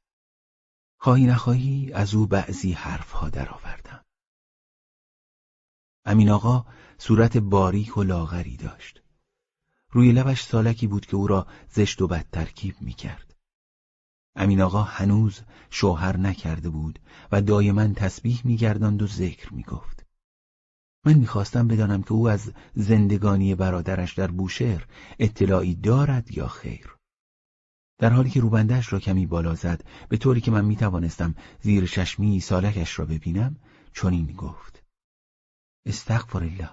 خواهی 0.97 1.25
نخواهی 1.25 1.93
از 1.93 2.15
او 2.15 2.27
بعضی 2.27 2.71
حرفها 2.71 3.29
درآوردم. 3.29 4.05
امین 6.05 6.29
آقا 6.29 6.65
صورت 6.97 7.37
باریک 7.37 7.97
و 7.97 8.03
لاغری 8.03 8.57
داشت. 8.57 9.01
روی 9.91 10.11
لبش 10.11 10.43
سالکی 10.43 10.87
بود 10.87 11.05
که 11.05 11.15
او 11.15 11.27
را 11.27 11.47
زشت 11.69 12.01
و 12.01 12.07
بد 12.07 12.25
ترکیب 12.31 12.75
می 12.81 12.93
کرد. 12.93 13.35
امین 14.35 14.61
آقا 14.61 14.83
هنوز 14.83 15.41
شوهر 15.69 16.17
نکرده 16.17 16.69
بود 16.69 16.99
و 17.31 17.41
دایما 17.41 17.87
تسبیح 17.87 18.41
میگرداند 18.43 19.01
و 19.01 19.07
ذکر 19.07 19.53
می‌گفت. 19.53 20.08
من 21.05 21.13
می‌خواستم 21.13 21.67
بدانم 21.67 22.01
که 22.01 22.11
او 22.11 22.29
از 22.29 22.51
زندگانی 22.75 23.55
برادرش 23.55 24.13
در 24.13 24.27
بوشهر 24.27 24.85
اطلاعی 25.19 25.75
دارد 25.75 26.37
یا 26.37 26.47
خیر. 26.47 26.95
در 27.97 28.09
حالی 28.09 28.29
که 28.29 28.39
روبندهش 28.39 28.93
را 28.93 28.99
کمی 28.99 29.25
بالا 29.25 29.55
زد 29.55 29.83
به 30.09 30.17
طوری 30.17 30.41
که 30.41 30.51
من 30.51 30.65
می 30.65 30.75
توانستم 30.75 31.35
زیر 31.61 31.85
چشمی 31.85 32.39
سالکش 32.39 32.99
را 32.99 33.05
ببینم 33.05 33.55
چنین 33.93 34.25
گفت 34.25 34.83
استغفر 35.85 36.43
الله 36.43 36.69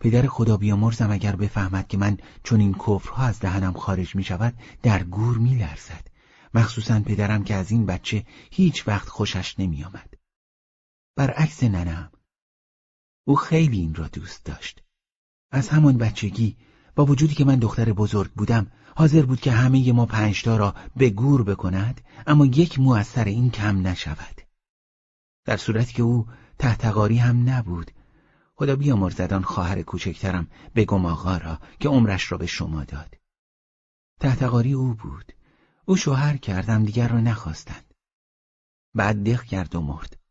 پدر 0.00 0.26
خدا 0.26 0.56
بیامرزم 0.56 1.10
اگر 1.10 1.36
بفهمد 1.36 1.88
که 1.88 1.98
من 1.98 2.18
چون 2.42 2.60
این 2.60 2.74
کفرها 2.74 3.24
از 3.24 3.40
دهنم 3.40 3.72
خارج 3.72 4.16
می 4.16 4.24
شود 4.24 4.54
در 4.82 5.02
گور 5.02 5.38
می 5.38 5.54
لرزد. 5.54 6.08
مخصوصا 6.54 7.00
پدرم 7.00 7.44
که 7.44 7.54
از 7.54 7.70
این 7.70 7.86
بچه 7.86 8.26
هیچ 8.50 8.88
وقت 8.88 9.08
خوشش 9.08 9.58
نمی 9.58 9.84
آمد. 9.84 10.14
برعکس 11.16 11.62
ننم. 11.62 12.10
او 13.24 13.36
خیلی 13.36 13.78
این 13.78 13.94
را 13.94 14.08
دوست 14.08 14.44
داشت. 14.44 14.82
از 15.50 15.68
همان 15.68 15.98
بچگی 15.98 16.56
با 16.94 17.04
وجودی 17.04 17.34
که 17.34 17.44
من 17.44 17.58
دختر 17.58 17.92
بزرگ 17.92 18.30
بودم 18.32 18.66
حاضر 18.96 19.22
بود 19.22 19.40
که 19.40 19.52
همه 19.52 19.92
ما 19.92 20.06
پنجتا 20.06 20.56
را 20.56 20.74
به 20.96 21.10
گور 21.10 21.42
بکند 21.42 22.00
اما 22.26 22.46
یک 22.46 22.78
مو 22.78 23.02
این 23.16 23.50
کم 23.50 23.86
نشود. 23.86 24.40
در 25.44 25.56
صورتی 25.56 25.92
که 25.92 26.02
او 26.02 26.26
تحتقاری 26.58 27.18
هم 27.18 27.48
نبود. 27.50 27.90
خدا 28.54 28.76
بیامرزد 28.76 29.32
آن 29.32 29.42
خواهر 29.42 29.82
کوچکترم 29.82 30.46
بگم 30.74 31.06
آقا 31.06 31.36
را 31.36 31.58
که 31.80 31.88
عمرش 31.88 32.32
را 32.32 32.38
به 32.38 32.46
شما 32.46 32.84
داد. 32.84 33.16
تحتقاری 34.20 34.72
او 34.72 34.94
بود. 34.94 35.32
او 35.84 35.96
شوهر 35.96 36.36
کردم 36.36 36.84
دیگر 36.84 37.08
را 37.08 37.20
نخواستند. 37.20 37.94
بعد 38.94 39.24
دق 39.24 39.42
کرد 39.42 39.74
و 39.74 39.80
مرد. 39.80 40.21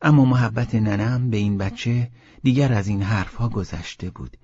اما 0.00 0.24
محبت 0.24 0.74
ننم 0.74 1.30
به 1.30 1.36
این 1.36 1.58
بچه 1.58 2.10
دیگر 2.42 2.72
از 2.72 2.88
این 2.88 3.02
حرفها 3.02 3.48
گذشته 3.48 4.10
بود. 4.10 4.36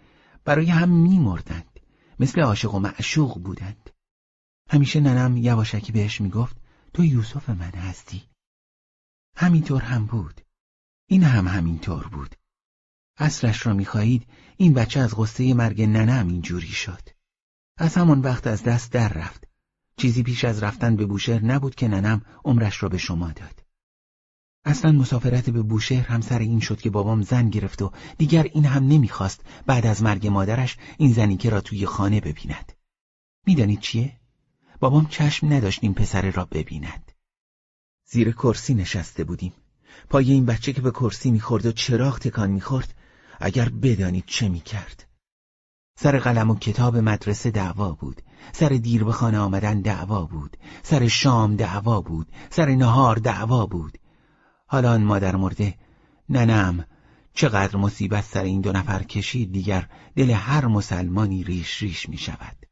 برای 0.45 0.67
هم 0.67 0.89
میمردند. 0.89 1.81
مثل 2.21 2.41
عاشق 2.41 2.75
و 2.75 2.79
معشوق 2.79 3.39
بودند. 3.39 3.91
همیشه 4.71 5.01
ننم 5.01 5.37
یواشکی 5.37 5.93
بهش 5.93 6.21
می‌گفت 6.21 6.57
تو 6.95 7.05
یوسف 7.05 7.51
من 7.51 7.71
هستی. 7.71 8.23
همینطور 9.37 9.83
هم 9.83 10.07
بود. 10.07 10.41
این 11.07 11.23
هم 11.23 11.49
همینطور 11.49 12.09
بود. 12.09 12.35
اصلش 13.19 13.67
را 13.67 13.75
می‌خواهید 13.75 14.27
این 14.57 14.75
بچه 14.75 15.01
از 15.01 15.15
غصه 15.17 15.55
مرگ 15.55 15.83
ننم 15.83 16.29
اینجوری 16.29 16.67
شد. 16.67 17.09
از 17.77 17.95
همان 17.95 18.21
وقت 18.21 18.47
از 18.47 18.63
دست 18.63 18.93
در 18.93 19.09
رفت. 19.09 19.49
چیزی 19.97 20.23
پیش 20.23 20.45
از 20.45 20.63
رفتن 20.63 20.97
به 20.97 21.07
بوشهر 21.07 21.45
نبود 21.45 21.75
که 21.75 21.89
ننم 21.89 22.23
عمرش 22.45 22.83
را 22.83 22.89
به 22.89 22.99
شما 22.99 23.33
داد. 23.33 23.64
اصلا 24.65 24.93
مسافرت 24.93 25.51
به 25.51 25.63
بوشهر 25.63 26.07
هم 26.07 26.21
سر 26.21 26.39
این 26.39 26.61
شد 26.61 26.81
که 26.81 26.91
بابام 26.91 27.23
زن 27.23 27.51
گرفت 27.51 27.83
و 27.83 27.93
دیگر 28.19 28.43
این 28.43 28.65
هم 28.65 28.87
نمی‌خواست. 28.87 29.41
بعد 29.67 29.87
از 29.87 30.03
مرگ 30.03 30.27
مادرش 30.27 30.77
این 30.99 31.13
زنیکه 31.13 31.51
را 31.51 31.61
توی 31.61 31.87
خانه 31.87 32.21
ببیند. 32.21 32.73
می‌دانید 33.47 33.81
چیه؟ 33.81 34.13
بابام 34.81 35.07
چشم 35.07 35.53
نداشت 35.53 35.79
این 35.83 35.95
پسره 35.95 36.31
را 36.31 36.45
ببیند. 36.45 37.13
زیر 38.07 38.33
کرسی 38.33 38.75
نشسته 38.75 39.25
بودیم. 39.25 39.53
پای 40.11 40.33
این 40.33 40.47
بچه 40.47 40.73
که 40.73 40.81
به 40.81 40.91
کرسی 40.91 41.31
می‌خورد 41.31 41.67
و 41.67 41.73
چراغ 41.73 42.19
تکان 42.19 42.51
می‌خورد 42.51 42.95
اگر 43.41 43.69
بدانید 43.69 44.25
چه 44.27 44.49
می‌کرد. 44.49 45.07
سر 45.99 46.19
قلم 46.19 46.51
و 46.51 46.55
کتاب 46.59 46.97
مدرسه 46.97 47.51
دعوا 47.51 47.93
بود. 47.93 48.23
سر 48.53 48.69
دیر 48.69 49.05
به 49.05 49.13
خانه 49.13 49.39
آمدن 49.39 49.81
دعوا 49.81 50.25
بود. 50.25 50.57
سر 50.83 51.09
شام 51.09 51.57
دعوا 51.57 52.01
بود. 52.01 52.33
سر 52.51 52.75
نهار 52.75 53.17
دعوا 53.17 53.67
بود. 53.67 53.99
حالا 54.67 54.93
آن 54.93 55.03
مادر 55.05 55.37
مرده. 55.37 55.75
ننم 56.29 56.85
چقدر 57.35 57.77
مصیبت 57.77 58.25
سر 58.25 58.43
این 58.43 58.61
دو 58.61 58.73
نفر 58.73 59.03
کشید 59.03 59.53
دیگر 59.53 59.89
دل 60.17 60.31
هر 60.31 60.67
مسلمانی 60.67 61.45
ریش 61.45 61.83
ریش 61.83 62.09
می 62.09 62.19
شود. 62.19 62.67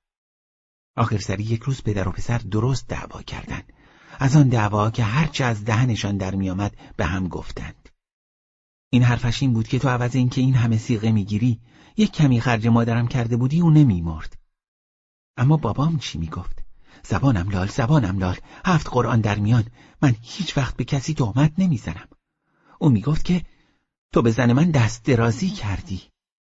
آخر 0.97 1.19
سری 1.19 1.43
یک 1.43 1.63
روز 1.63 1.83
پدر 1.83 2.09
و 2.09 2.13
پسر 2.13 2.39
درست 2.39 2.89
دعوا 2.89 3.23
کردند. 3.23 3.73
از 4.19 4.37
آن 4.37 4.49
دعوا 4.49 4.91
که 4.91 5.05
هرچه 5.05 5.45
از 5.45 5.65
دهنشان 5.65 6.17
در 6.17 6.35
میآمد 6.35 6.77
به 6.97 7.05
هم 7.05 7.29
گفتند. 7.29 7.89
این 8.91 9.03
حرفش 9.03 9.43
این 9.43 9.53
بود 9.53 9.69
که 9.69 9.79
تو 9.79 9.89
عوض 9.89 10.17
اینکه 10.17 10.41
این 10.41 10.55
همه 10.55 10.79
سیغه 10.79 11.13
می‌گیری 11.13 11.61
یک 11.97 12.13
کمی 12.13 12.41
خرج 12.41 12.67
مادرم 12.67 13.09
کرده 13.09 13.37
بودی 13.37 13.61
او 13.61 13.71
نمیمرد 13.71 14.37
اما 15.37 15.57
بابام 15.57 15.99
چی 15.99 16.19
می‌گفت 16.19 16.63
زبانم 17.03 17.49
لال 17.51 17.69
زبانم 17.69 18.19
لال. 18.19 18.37
هفت 18.65 18.89
قرآن 18.91 19.21
در 19.21 19.39
میان. 19.39 19.65
من 20.03 20.17
هیچ 20.23 20.57
وقت 20.57 20.77
به 20.77 20.85
کسی 20.85 21.15
تهمت 21.15 21.53
نمی‌زنم. 21.59 22.09
او 22.79 22.89
می‌گفت 22.89 23.25
که 23.25 23.45
تو 24.13 24.23
به 24.23 24.31
زن 24.31 24.53
من 24.53 24.71
دست 24.71 25.05
درازی 25.05 25.51
کردی 25.51 26.03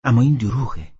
اما 0.05 0.23
این 0.23 0.35
دروغه. 0.35 0.93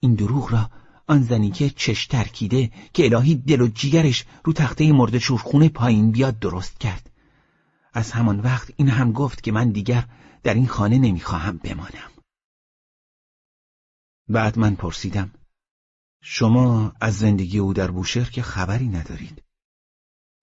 این 0.00 0.14
دروغ 0.14 0.52
را 0.52 0.70
آن 1.06 1.22
زنی 1.22 1.50
که 1.50 1.70
چش 1.70 2.06
ترکیده 2.06 2.72
که 2.92 3.04
الهی 3.04 3.34
دل 3.34 3.60
و 3.60 3.68
جیگرش 3.68 4.24
رو 4.44 4.52
تخته 4.52 4.92
مرد 4.92 5.18
چورخونه 5.18 5.68
پایین 5.68 6.10
بیاد 6.10 6.38
درست 6.38 6.78
کرد. 6.78 7.10
از 7.92 8.12
همان 8.12 8.40
وقت 8.40 8.72
این 8.76 8.88
هم 8.88 9.12
گفت 9.12 9.42
که 9.42 9.52
من 9.52 9.70
دیگر 9.70 10.08
در 10.42 10.54
این 10.54 10.66
خانه 10.66 10.98
نمی‌خواهم 10.98 11.56
بمانم. 11.56 12.10
بعد 14.28 14.58
من 14.58 14.74
پرسیدم 14.74 15.30
شما 16.22 16.92
از 17.00 17.18
زندگی 17.18 17.58
او 17.58 17.72
در 17.72 17.90
بوشهر 17.90 18.30
که 18.30 18.42
خبری 18.42 18.88
ندارید؟ 18.88 19.42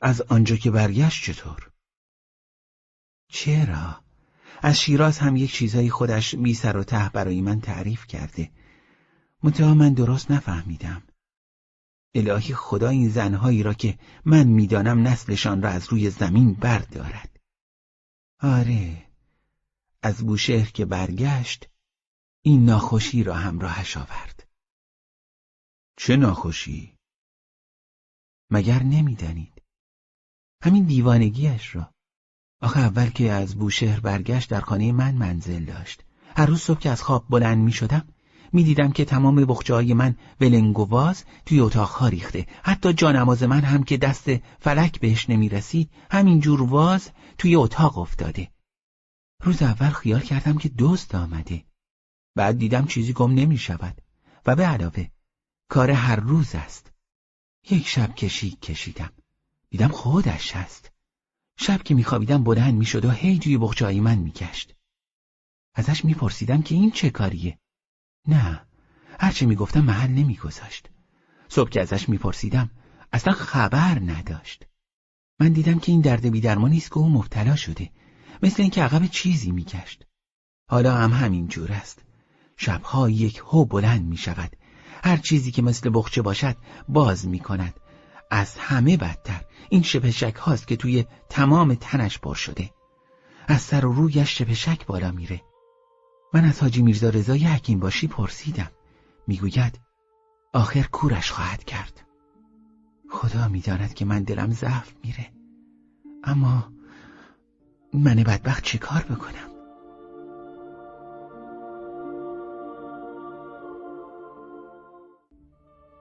از 0.01 0.21
آنجا 0.21 0.55
که 0.55 0.71
برگشت 0.71 1.23
چطور؟ 1.23 1.71
چرا؟ 3.29 4.03
از 4.61 4.79
شیراز 4.79 5.19
هم 5.19 5.35
یک 5.35 5.51
چیزایی 5.53 5.89
خودش 5.89 6.35
بی 6.35 6.53
سر 6.53 6.77
و 6.77 6.83
ته 6.83 7.09
برای 7.09 7.41
من 7.41 7.61
تعریف 7.61 8.07
کرده 8.07 8.51
منتها 9.43 9.73
من 9.73 9.93
درست 9.93 10.31
نفهمیدم 10.31 11.03
الهی 12.15 12.53
خدا 12.53 12.89
این 12.89 13.09
زنهایی 13.09 13.63
را 13.63 13.73
که 13.73 13.99
من 14.25 14.47
می‌دانم 14.47 15.07
نسلشان 15.07 15.61
را 15.61 15.69
از 15.69 15.87
روی 15.89 16.09
زمین 16.09 16.53
بردارد 16.53 17.39
آره 18.41 19.07
از 20.01 20.25
بوشهر 20.25 20.69
که 20.69 20.85
برگشت 20.85 21.69
این 22.41 22.65
ناخوشی 22.65 23.23
را 23.23 23.33
همراهش 23.33 23.97
آورد 23.97 24.47
چه 25.97 26.15
ناخوشی؟ 26.15 26.97
مگر 28.49 28.83
نمی‌دانید 28.83 29.56
همین 30.61 30.83
دیوانگیش 30.83 31.75
را 31.75 31.89
آخه 32.61 32.79
اول 32.79 33.09
که 33.09 33.31
از 33.31 33.55
بوشهر 33.55 33.99
برگشت 33.99 34.49
در 34.49 34.61
خانه 34.61 34.91
من 34.91 35.15
منزل 35.15 35.65
داشت. 35.65 36.03
هر 36.35 36.45
روز 36.45 36.61
صبح 36.61 36.79
که 36.79 36.89
از 36.89 37.03
خواب 37.03 37.25
بلند 37.29 37.57
می 37.57 37.71
شدم 37.71 38.07
می‌دیدم 38.53 38.91
که 38.91 39.05
تمام 39.05 39.35
بخچه 39.35 39.93
من 39.93 40.15
ولنگواز 40.41 41.23
توی 41.45 41.59
اتاقها 41.59 42.07
ریخته. 42.07 42.47
حتی 42.63 42.93
جانماز 42.93 43.43
من 43.43 43.61
هم 43.61 43.83
که 43.83 43.97
دست 43.97 44.29
فلک 44.59 44.99
بهش 44.99 45.29
نمی‌رسید 45.29 45.89
همینجور 46.11 46.63
واز 46.63 47.09
توی 47.37 47.55
اتاق 47.55 47.97
افتاده. 47.97 48.51
روز 49.43 49.61
اول 49.61 49.89
خیال 49.89 50.19
کردم 50.19 50.57
که 50.57 50.71
دزد 50.77 51.15
آمده. 51.15 51.63
بعد 52.35 52.57
دیدم 52.57 52.85
چیزی 52.85 53.13
گم 53.13 53.33
نمی 53.33 53.57
شود 53.57 54.01
و 54.45 54.55
به 54.55 54.65
علاوه 54.65 55.07
کار 55.69 55.91
هر 55.91 56.15
روز 56.15 56.55
است. 56.55 56.91
یک 57.69 57.87
شب 57.87 58.15
کشی 58.15 58.51
کشیدم. 58.51 59.11
دیدم 59.77 59.91
خودش 59.91 60.55
هست. 60.55 60.91
شب 61.57 61.83
که 61.83 61.93
میخوابیدم 61.93 62.43
بلند 62.43 62.73
می‌شد 62.73 63.05
و 63.05 63.11
هی 63.11 63.39
توی 63.39 63.57
بخچه 63.57 64.01
من 64.01 64.17
میگشت 64.17 64.75
ازش 65.75 66.05
میپرسیدم 66.05 66.61
که 66.61 66.75
این 66.75 66.91
چه 66.91 67.09
کاریه؟ 67.09 67.59
نه 68.27 68.61
هرچه 69.19 69.45
می‌گفتم 69.45 69.81
محل 69.81 70.09
نمیگذاشت. 70.09 70.89
صبح 71.49 71.69
که 71.69 71.81
ازش 71.81 72.09
میپرسیدم 72.09 72.71
اصلا 73.13 73.33
خبر 73.33 73.99
نداشت. 73.99 74.65
من 75.39 75.53
دیدم 75.53 75.79
که 75.79 75.91
این 75.91 76.01
درد 76.01 76.25
بیدرمانی 76.29 76.77
است 76.77 76.89
که 76.89 76.97
او 76.97 77.09
مبتلا 77.09 77.55
شده 77.55 77.89
مثل 78.43 78.61
اینکه 78.61 78.83
عقب 78.83 79.07
چیزی 79.07 79.51
میگشت. 79.51 80.03
حالا 80.69 80.97
هم 80.97 81.11
همین 81.11 81.47
جور 81.47 81.71
است. 81.71 82.01
شبها 82.57 83.09
یک 83.09 83.37
هو 83.37 83.65
بلند 83.65 84.05
می‌شود. 84.05 84.55
هر 85.03 85.17
چیزی 85.17 85.51
که 85.51 85.61
مثل 85.61 85.91
بخچه 85.93 86.21
باشد 86.21 86.57
باز 86.89 87.27
می‌کند. 87.27 87.79
از 88.31 88.57
همه 88.57 88.97
بدتر. 88.97 89.41
این 89.69 89.81
شپشک 89.81 90.35
هاست 90.35 90.67
که 90.67 90.75
توی 90.75 91.05
تمام 91.29 91.75
تنش 91.75 92.19
پر 92.19 92.35
شده. 92.35 92.69
از 93.47 93.61
سر 93.61 93.85
و 93.85 93.93
رویش 93.93 94.37
شپشک 94.37 94.85
بالا 94.85 95.11
میره. 95.11 95.41
من 96.33 96.45
از 96.45 96.61
حاجی 96.61 96.81
میرزا 96.81 97.09
رضای 97.09 97.43
حکیم 97.43 97.79
باشی 97.79 98.07
پرسیدم. 98.07 98.71
می‌گوید 99.27 99.79
آخر 100.53 100.83
کورش 100.83 101.31
خواهد 101.31 101.63
کرد. 101.63 102.01
خدا 103.09 103.47
می‌داند 103.47 103.93
که 103.93 104.05
من 104.05 104.23
دلم 104.23 104.51
ضعف 104.51 104.93
میره. 105.03 105.31
اما 106.23 106.71
من 107.93 108.15
بدبخت 108.15 108.63
چه 108.63 108.77
کار 108.77 109.01
بکنم؟ 109.01 109.49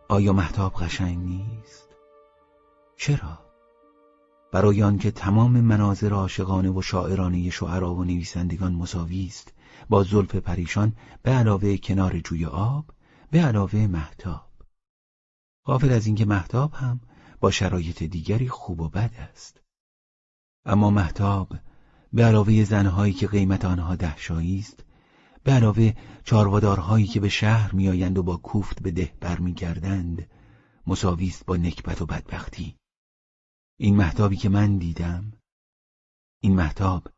آیا 0.08 0.32
محتاب 0.32 0.72
قشنگ 0.74 1.18
نیست؟ 1.18 1.85
چرا؟ 2.96 3.46
برای 4.52 4.82
آنکه 4.82 5.10
تمام 5.10 5.60
مناظر 5.60 6.12
عاشقانه 6.12 6.70
و 6.70 6.82
شاعرانه 6.82 7.50
شعرا 7.50 7.94
و 7.94 8.04
نویسندگان 8.04 8.74
مساوی 8.74 9.26
است 9.26 9.52
با 9.88 10.02
زلف 10.02 10.36
پریشان 10.36 10.92
به 11.22 11.30
علاوه 11.30 11.76
کنار 11.76 12.18
جوی 12.18 12.46
آب 12.46 12.84
به 13.30 13.40
علاوه 13.40 13.86
محتاب 13.86 14.50
غافل 15.64 15.92
از 15.92 16.06
اینکه 16.06 16.24
محتاب 16.24 16.74
هم 16.74 17.00
با 17.40 17.50
شرایط 17.50 18.02
دیگری 18.02 18.48
خوب 18.48 18.80
و 18.80 18.88
بد 18.88 19.10
است. 19.18 19.60
اما 20.64 20.90
محتاب 20.90 21.56
به 22.12 22.24
علاوه 22.24 22.64
زنهایی 22.64 23.12
که 23.12 23.26
قیمت 23.26 23.64
آنها 23.64 23.96
دهشایی 23.96 24.58
است 24.58 24.84
به 25.44 25.52
علاوه 25.52 25.92
چاروادارهایی 26.24 27.06
که 27.06 27.20
به 27.20 27.28
شهر 27.28 27.74
میآیند 27.74 28.18
و 28.18 28.22
با 28.22 28.36
کوفت 28.36 28.82
به 28.82 28.90
ده 28.90 29.12
برمیگردند 29.20 30.26
مساوی 30.86 31.28
است 31.28 31.46
با 31.46 31.56
نکبت 31.56 32.02
و 32.02 32.06
بدبختی. 32.06 32.76
این 33.78 33.96
محتابی 33.96 34.36
که 34.36 34.48
من 34.48 34.78
دیدم 34.78 35.32
این 36.40 36.54
محتاب 36.54 37.08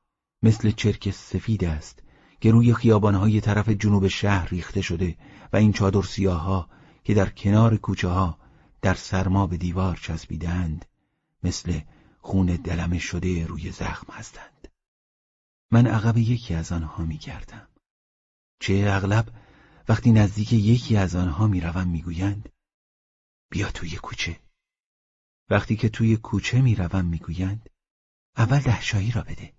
مثل 0.42 0.70
چرک 0.70 1.10
سفید 1.10 1.64
است 1.64 2.02
که 2.40 2.50
روی 2.50 2.74
خیابانهای 2.74 3.40
طرف 3.40 3.68
جنوب 3.68 4.08
شهر 4.08 4.48
ریخته 4.48 4.82
شده 4.82 5.16
و 5.52 5.56
این 5.56 5.72
چادر 5.72 6.02
سیاها 6.02 6.68
که 7.04 7.14
در 7.14 7.28
کنار 7.28 7.76
کوچه 7.76 8.08
ها 8.08 8.38
در 8.82 8.94
سرما 8.94 9.46
به 9.46 9.56
دیوار 9.56 9.96
چسبیدند 9.96 10.84
مثل 11.42 11.80
خون 12.20 12.46
دلم 12.46 12.98
شده 12.98 13.46
روی 13.46 13.70
زخم 13.70 14.12
هستند. 14.12 14.68
من 15.70 15.86
عقب 15.86 16.16
یکی 16.16 16.54
از 16.54 16.72
آنها 16.72 17.04
میگردم. 17.04 17.68
چه 18.60 18.84
اغلب 18.88 19.28
وقتی 19.88 20.12
نزدیک 20.12 20.52
یکی 20.52 20.96
از 20.96 21.16
آنها 21.16 21.46
می‌روم 21.46 21.88
می‌گویند 21.88 22.48
بیا 23.50 23.70
توی 23.70 23.96
کوچه. 23.96 24.47
وقتی 25.50 25.76
که 25.76 25.88
توی 25.88 26.16
کوچه 26.16 26.60
می‌روم 26.60 27.04
می‌گویند 27.04 27.70
اول 28.36 28.58
دهشایی 28.58 29.10
را 29.10 29.22
بده. 29.22 29.52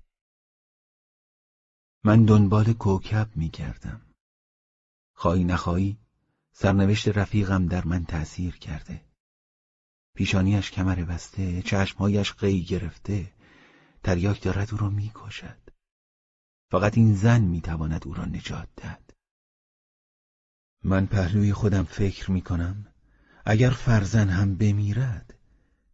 من 2.03 2.25
دنبال 2.25 2.73
کوکب 2.73 3.29
میگردم. 3.35 4.01
خواهی 5.13 5.43
نخواهی 5.43 5.97
سرنوشت 6.51 7.07
رفیقم 7.07 7.65
در 7.65 7.85
من 7.85 8.05
تأثیر 8.05 8.55
کرده. 8.55 9.05
پیشانیش 10.15 10.71
کمر 10.71 10.95
بسته 10.95 11.61
چشمهایش 11.61 12.33
قی 12.33 12.63
گرفته 12.63 13.33
تریاک 14.03 14.41
دارد 14.41 14.71
او 14.71 14.77
را 14.77 14.89
می‌کشد. 14.89 15.59
فقط 16.71 16.97
این 16.97 17.15
زن 17.15 17.41
می‌تواند 17.41 18.07
او 18.07 18.13
را 18.13 18.25
نجات 18.25 18.69
دهد. 18.75 19.13
من 20.83 21.05
پهلوی 21.05 21.53
خودم 21.53 21.83
فکر 21.83 22.31
می‌کنم 22.31 22.93
اگر 23.45 23.69
فرزن 23.69 24.29
هم 24.29 24.55
بمیرد 24.55 25.38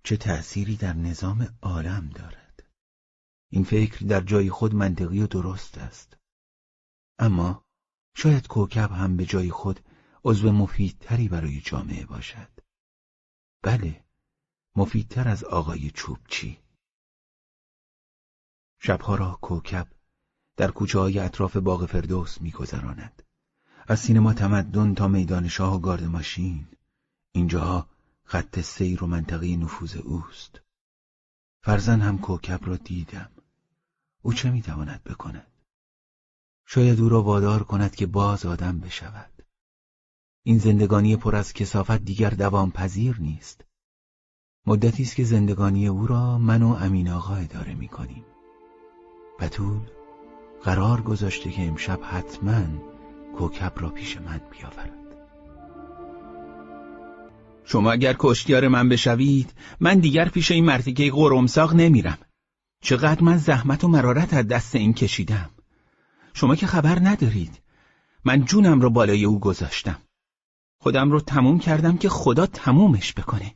چه 0.05 0.17
تأثیری 0.17 0.75
در 0.75 0.93
نظام 0.93 1.57
عالم 1.61 2.09
دارد. 2.09 2.63
این 3.51 3.63
فکر 3.63 4.05
در 4.05 4.21
جای 4.21 4.49
خود 4.49 4.75
منطقی 4.75 5.21
و 5.21 5.27
درست 5.27 5.77
است. 5.77 6.17
اما 7.19 7.65
شاید 8.15 8.47
کوکب 8.47 8.91
هم 8.91 9.17
به 9.17 9.25
جای 9.25 9.51
خود 9.51 9.79
عضو 10.23 10.51
مفیدتری 10.51 11.29
برای 11.29 11.61
جامعه 11.61 12.05
باشد. 12.05 12.51
بله 13.63 14.05
مفیدتر 14.75 15.27
از 15.27 15.43
آقای 15.43 15.91
چوبچی. 15.91 16.59
شبها 18.79 19.15
را 19.15 19.39
کوکب 19.41 19.87
در 20.57 20.71
کوچه 20.71 20.99
های 20.99 21.19
اطراف 21.19 21.57
باغ 21.57 21.85
فردوس 21.85 22.41
میگذراند. 22.41 23.23
از 23.87 23.99
سینما 23.99 24.33
تمدن 24.33 24.93
تا 24.93 25.07
میدان 25.07 25.47
شاه 25.47 25.75
و 25.75 25.79
گارد 25.79 26.03
ماشین. 26.03 26.67
اینجاها 27.31 27.94
خط 28.25 28.59
سیر 28.59 29.03
و 29.03 29.07
منطقه 29.07 29.57
نفوذ 29.57 29.95
اوست. 29.95 30.61
فرزن 31.63 32.01
هم 32.01 32.17
کوکب 32.17 32.59
را 32.67 32.77
دیدم. 32.77 33.31
او 34.21 34.33
چه 34.33 34.51
می‌تواند 34.51 35.03
بکند؟ 35.03 35.51
شاید 36.65 36.99
او 36.99 37.09
را 37.09 37.23
وادار 37.23 37.63
کند 37.63 37.95
که 37.95 38.05
باز 38.05 38.45
آدم 38.45 38.79
بشود. 38.79 39.43
این 40.43 40.57
زندگانی 40.57 41.15
پر 41.15 41.35
از 41.35 41.53
کسافت 41.53 41.97
دیگر 41.97 42.29
دوام 42.29 42.71
پذیر 42.71 43.17
نیست. 43.19 43.61
مدتی 44.65 45.03
است 45.03 45.15
که 45.15 45.23
زندگانی 45.23 45.87
او 45.87 46.07
را 46.07 46.37
من 46.37 46.63
و 46.63 46.67
امین 46.67 47.09
آقا 47.09 47.35
اداره 47.35 47.73
می 47.73 47.87
کنیم 47.87 48.25
بتول 49.39 49.81
قرار 50.63 51.01
گذاشته 51.01 51.51
که 51.51 51.67
امشب 51.67 51.99
حتما 52.03 52.65
کوکب 53.37 53.73
را 53.75 53.89
پیش 53.89 54.17
من 54.17 54.41
بیاورد. 54.51 55.04
شما 57.65 57.91
اگر 57.91 58.15
کشتیار 58.19 58.67
من 58.67 58.89
بشوید 58.89 59.53
من 59.79 59.99
دیگر 59.99 60.29
پیش 60.29 60.51
این 60.51 60.65
مرتیکه 60.65 61.11
قرمساق 61.11 61.73
نمیرم. 61.73 62.17
چقدر 62.81 63.23
من 63.23 63.37
زحمت 63.37 63.83
و 63.83 63.87
مرارت 63.87 64.33
از 64.33 64.47
دست 64.47 64.75
این 64.75 64.93
کشیدم. 64.93 65.49
شما 66.33 66.55
که 66.55 66.67
خبر 66.67 66.99
ندارید. 66.99 67.61
من 68.25 68.45
جونم 68.45 68.81
رو 68.81 68.89
بالای 68.89 69.25
او 69.25 69.39
گذاشتم. 69.39 69.97
خودم 70.79 71.11
رو 71.11 71.21
تموم 71.21 71.59
کردم 71.59 71.97
که 71.97 72.09
خدا 72.09 72.45
تمومش 72.45 73.13
بکنه. 73.13 73.55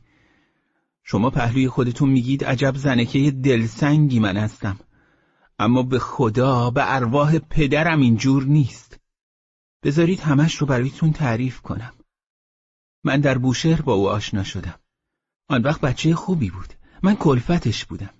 شما 1.04 1.30
پهلوی 1.30 1.68
خودتون 1.68 2.10
میگید 2.10 2.44
عجب 2.44 2.76
زنکه 2.76 3.30
دلسنگی 3.30 4.18
من 4.18 4.36
هستم. 4.36 4.78
اما 5.58 5.82
به 5.82 5.98
خدا 5.98 6.70
به 6.70 6.94
ارواح 6.94 7.38
پدرم 7.38 8.00
اینجور 8.00 8.44
نیست. 8.44 9.00
بذارید 9.82 10.20
همش 10.20 10.54
رو 10.54 10.66
برایتون 10.66 11.12
تعریف 11.12 11.60
کنم. 11.60 11.92
من 13.04 13.20
در 13.20 13.38
بوشهر 13.38 13.82
با 13.82 13.94
او 13.94 14.08
آشنا 14.08 14.44
شدم. 14.44 14.78
آن 15.48 15.62
وقت 15.62 15.80
بچه 15.80 16.14
خوبی 16.14 16.50
بود. 16.50 16.74
من 17.02 17.16
کلفتش 17.16 17.84
بودم. 17.84 18.10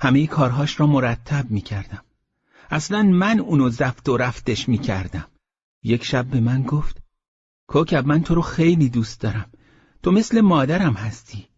همه 0.00 0.26
کارهاش 0.26 0.80
را 0.80 0.86
مرتب 0.86 1.50
می‌کردم. 1.50 2.02
اصلا 2.70 3.02
من 3.02 3.38
اونو 3.40 3.68
زفت 3.68 4.08
و 4.08 4.16
رفتش 4.16 4.68
می‌کردم. 4.68 5.28
یک 5.82 6.04
شب 6.04 6.24
به 6.24 6.40
من 6.40 6.62
گفت 6.62 7.02
کوکب 7.66 8.06
من 8.06 8.22
تو 8.22 8.34
رو 8.34 8.42
خیلی 8.42 8.88
دوست 8.88 9.20
دارم. 9.20 9.50
تو 10.02 10.12
مثل 10.12 10.40
مادرم 10.40 10.94
هستی. 10.94 11.48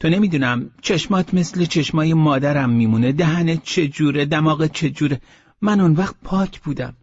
تو 0.00 0.08
نمی‌دونم 0.08 0.70
چشمات 0.82 1.34
مثل 1.34 1.64
چشمای 1.64 2.14
مادرم 2.14 2.70
میمونه 2.70 3.12
دهنت 3.12 3.62
چجوره 3.62 4.24
دماغت 4.24 4.72
چجوره 4.72 5.20
من 5.60 5.80
اون 5.80 5.92
وقت 5.92 6.14
پاک 6.24 6.60
بودم. 6.60 6.96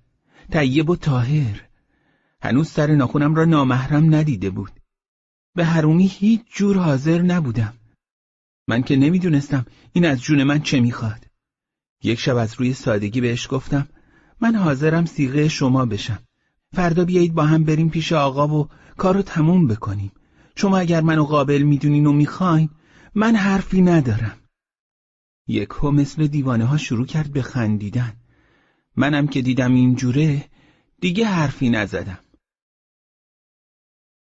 طیب 0.52 0.90
و 0.90 0.96
تاهر 0.96 1.69
هنوز 2.42 2.70
سر 2.70 2.96
ناخونم 2.96 3.36
را 3.36 3.46
نامحرم 3.46 4.16
ندیده 4.16 4.50
بود. 4.50 4.72
به 5.56 5.66
حرومی 5.66 6.08
هیچ 6.08 6.42
جور 6.56 6.78
حاضر 6.78 7.22
نبودم. 7.22 7.74
من 8.68 8.82
که 8.82 8.96
نمی‌دونستم 8.96 9.66
این 9.94 10.06
از 10.06 10.22
جون 10.22 10.44
من 10.44 10.62
چه 10.62 10.80
می‌خواد. 10.80 11.26
یک 12.04 12.20
شب 12.20 12.36
از 12.36 12.54
روی 12.54 12.74
سادگی 12.74 13.22
بهش 13.22 13.48
گفتم 13.52 13.88
من 14.42 14.56
حاضرم 14.56 15.06
سیغه 15.06 15.48
شما 15.48 15.86
بشم. 15.86 16.20
فردا 16.74 17.06
بیایید 17.06 17.34
با 17.34 17.44
هم 17.44 17.64
بریم 17.64 17.90
پیش 17.90 18.14
آقا 18.14 18.48
و 18.48 18.70
کارو 18.98 19.22
تموم 19.22 19.68
بکنیم. 19.68 20.12
شما 20.56 20.78
اگر 20.78 21.02
منو 21.02 21.24
قابل 21.24 21.62
می‌دونین 21.62 22.06
و 22.06 22.12
می‌خواین 22.12 22.70
من 23.16 23.36
حرفی 23.36 23.82
ندارم. 23.82 24.38
یکو 25.48 25.92
مثل 25.92 26.28
دیوانه 26.28 26.66
ها 26.66 26.78
شروع 26.78 27.06
کرد 27.06 27.34
به 27.34 27.42
خندیدن. 27.42 28.14
منم 28.96 29.28
که 29.28 29.42
دیدم 29.42 29.74
اینجوره 29.74 30.46
دیگه 31.02 31.26
حرفی 31.26 31.70
نزدم. 31.70 32.20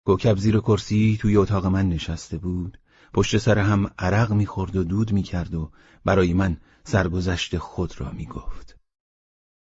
گوکب 0.06 0.38
زیر 0.38 0.60
کرسی 0.60 1.18
توی 1.22 1.38
اتاق 1.38 1.66
من 1.66 1.90
نشسته 1.90 2.38
بود. 2.38 2.80
پشت 3.14 3.38
سر 3.38 3.60
هم 3.60 3.92
عرق 4.00 4.32
می‌خورد 4.32 4.76
و 4.76 4.84
دود 4.84 5.12
می‌کرد 5.12 5.54
و 5.54 5.72
برای 6.06 6.34
من 6.34 6.58
سرگذشت 6.84 7.58
خود 7.58 8.02
را 8.02 8.12
می‌گفت. 8.12 8.78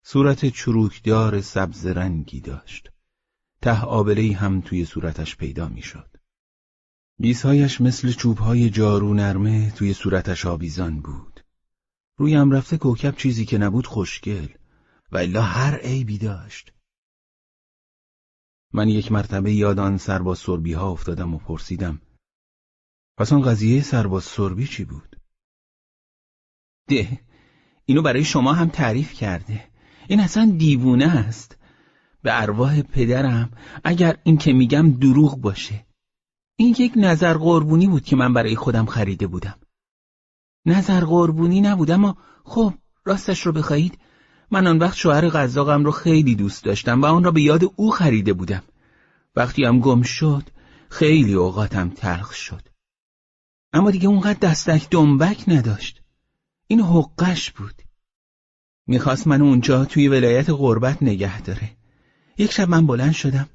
صورت 0.05 0.47
چروکدار 0.47 1.41
سبز 1.41 1.87
رنگی 1.87 2.41
داشت. 2.41 2.91
ته 3.63 3.83
آبلهی 3.83 4.33
هم 4.33 4.61
توی 4.61 4.85
صورتش 4.85 5.37
پیدا 5.37 5.69
می‌شد. 5.69 6.17
بیسهایش 7.19 7.81
مثل 7.81 8.13
چوبهای 8.13 8.71
جارو 8.71 9.15
نرمه 9.15 9.71
توی 9.71 9.95
صورتش 9.95 10.47
آویزان 10.47 11.01
بود. 11.01 11.41
رویم 12.17 12.51
رفته 12.51 12.77
کوکب 12.77 13.17
چیزی 13.17 13.45
که 13.45 13.59
نبود 13.59 13.87
خوشگل. 13.87 14.49
و 15.13 15.19
الا 15.19 15.43
هر 15.43 15.77
عیبی 15.77 16.19
داشت. 16.19 16.73
من 18.73 18.89
یک 18.89 19.13
مرتبه 19.13 19.53
یاد 19.53 19.79
آن 19.79 19.97
سرباز 19.97 20.39
سربی 20.39 20.73
ها 20.73 20.91
افتادم 20.91 21.35
و 21.35 21.39
پرسیدم 21.39 22.01
پس 23.17 23.33
آن 23.33 23.43
قضیه 23.43 23.83
سرباز 23.83 24.25
سربی 24.25 24.67
چی 24.67 24.85
بود؟ 24.85 25.17
ده 26.89 27.21
اینو 27.85 28.03
برای 28.03 28.25
شما 28.25 28.53
هم 28.53 28.69
تعریف 28.69 29.13
کرده. 29.13 29.65
این 30.09 30.21
اصلا 30.21 30.55
دیوونه 30.59 31.07
است. 31.07 31.57
به 32.23 32.43
ارواح 32.43 32.83
پدرم 32.83 33.51
اگر 33.85 34.17
این 34.23 34.37
که 34.37 34.53
میگم 34.53 34.91
دروغ 34.91 35.41
باشه. 35.41 35.87
این 36.57 36.77
یک 36.79 36.93
نظر 36.97 37.35
قربونی 37.35 37.87
بود 37.87 38.05
که 38.05 38.17
من 38.17 38.33
برای 38.33 38.57
خودم 38.57 38.87
خریده 38.87 39.27
بودم. 39.27 39.59
نظر 40.67 41.05
قربونی 41.05 41.61
نبود 41.61 41.91
اما 41.91 42.17
خب 42.45 42.75
راستش 43.05 43.47
رو 43.47 43.53
بخواهید. 43.53 43.99
من 44.51 44.67
آن 44.67 44.79
وقت 44.79 44.97
شوهر 44.97 45.29
قزاقم 45.29 45.85
رو 45.85 45.91
خیلی 45.91 46.35
دوست 46.35 46.65
داشتم 46.65 47.03
و 47.03 47.07
آن 47.07 47.25
را 47.25 47.31
به 47.31 47.43
یاد 47.43 47.73
او 47.77 47.91
خریده 47.91 48.33
بودم. 48.33 48.63
وقتی 49.37 49.65
هم 49.65 49.81
گم 49.81 50.03
شد 50.03 50.43
خیلی 50.89 51.35
اوقاتم 51.35 51.89
تلخ 51.89 52.33
شد. 52.33 52.63
اما 53.73 53.91
دیگه 53.91 54.09
اونقدر 54.09 54.39
دستک 54.39 54.87
دنبک 54.91 55.45
نداشت. 55.49 56.03
این 56.67 56.81
حقش 56.81 57.51
بود. 57.51 57.75
می‌خواست 58.87 59.27
من 59.27 59.43
اونجا 59.43 59.85
توی 59.85 60.09
ولایت 60.09 60.51
غربت 60.51 61.03
نگه 61.03 61.43
داره. 61.43 61.71
یک 62.39 62.53
شب 62.53 62.69
من 62.69 62.87
بلند 62.87 63.13
شدم. 63.13 63.49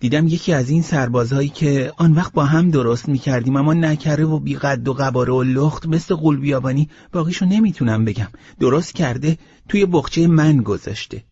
دیدم 0.00 0.28
یکی 0.28 0.52
از 0.52 0.70
این 0.70 0.82
سربازهایی 0.82 1.48
که 1.48 1.92
آن 1.96 2.12
وقت 2.12 2.32
با 2.32 2.44
هم 2.44 2.70
درست 2.70 3.08
می‌کردیم 3.08 3.56
اما 3.56 3.74
نکره 3.74 4.24
و 4.24 4.38
بیقد 4.38 4.88
و 4.88 4.92
قباره 4.92 5.32
و 5.32 5.42
لخت 5.42 5.86
مثل 5.86 6.14
قول 6.14 6.86
باقیشو 7.12 7.46
نمی‌تونم 7.46 8.04
بگم. 8.04 8.28
درست 8.60 8.94
کرده 8.94 9.38
توی 9.68 9.86
بخچه 9.86 10.26
من 10.26 10.56
گذاشته. 10.56 11.24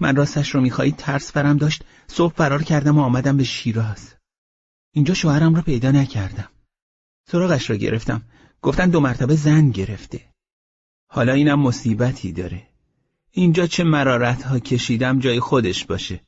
من 0.00 0.16
راستش 0.16 0.54
رو 0.54 0.60
میخوایی 0.60 0.92
ترس 0.92 1.32
فرم 1.32 1.56
داشت 1.56 1.84
صبح 2.06 2.34
فرار 2.34 2.62
کردم 2.62 2.98
و 2.98 3.00
آمدم 3.00 3.36
به 3.36 3.44
شیراز. 3.44 4.14
اینجا 4.92 5.14
شوهرم 5.14 5.54
رو 5.54 5.62
پیدا 5.62 5.90
نکردم. 5.90 6.48
سراغش 7.26 7.70
را 7.70 7.76
گرفتم. 7.76 8.22
گفتن 8.62 8.90
دو 8.90 9.00
مرتبه 9.00 9.34
زن 9.34 9.70
گرفته. 9.70 10.20
حالا 11.08 11.32
اینم 11.32 11.60
مصیبتی 11.60 12.32
داره. 12.32 12.68
اینجا 13.30 13.66
چه 13.66 13.84
مرارت 13.84 14.42
ها 14.42 14.58
کشیدم 14.58 15.18
جای 15.18 15.40
خودش 15.40 15.84
باشه. 15.84 16.20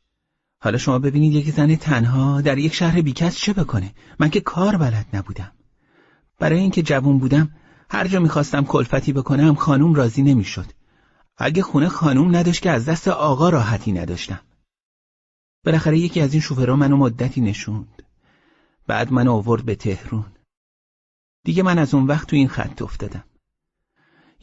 حالا 0.60 0.78
شما 0.78 0.98
ببینید 0.98 1.32
یک 1.32 1.50
زن 1.50 1.76
تنها 1.76 2.40
در 2.40 2.58
یک 2.58 2.74
شهر 2.74 3.00
بیکس 3.00 3.36
چه 3.36 3.52
بکنه؟ 3.52 3.94
من 4.18 4.30
که 4.30 4.40
کار 4.40 4.76
بلد 4.76 5.06
نبودم. 5.12 5.52
برای 6.38 6.58
اینکه 6.58 6.82
جوون 6.82 7.18
بودم 7.18 7.54
هر 7.90 8.08
جا 8.08 8.20
می‌خواستم 8.20 8.64
کلفتی 8.64 9.12
بکنم 9.12 9.54
خانوم 9.54 9.94
راضی 9.94 10.22
نمی‌شد. 10.22 10.66
اگه 11.38 11.62
خونه 11.62 11.88
خانوم 11.88 12.36
نداشت 12.36 12.62
که 12.62 12.70
از 12.70 12.84
دست 12.86 13.08
آقا 13.08 13.48
راحتی 13.48 13.92
نداشتم. 13.92 14.40
بالاخره 15.64 15.98
یکی 15.98 16.20
از 16.20 16.32
این 16.32 16.42
شوفرها 16.42 16.76
منو 16.76 16.96
مدتی 16.96 17.40
نشوند. 17.40 18.02
بعد 18.86 19.12
منو 19.12 19.32
آورد 19.32 19.64
به 19.64 19.74
تهرون 19.74 20.26
دیگه 21.44 21.62
من 21.62 21.78
از 21.78 21.94
اون 21.94 22.06
وقت 22.06 22.28
تو 22.28 22.36
این 22.36 22.48
خط 22.48 22.82
افتادم. 22.82 23.24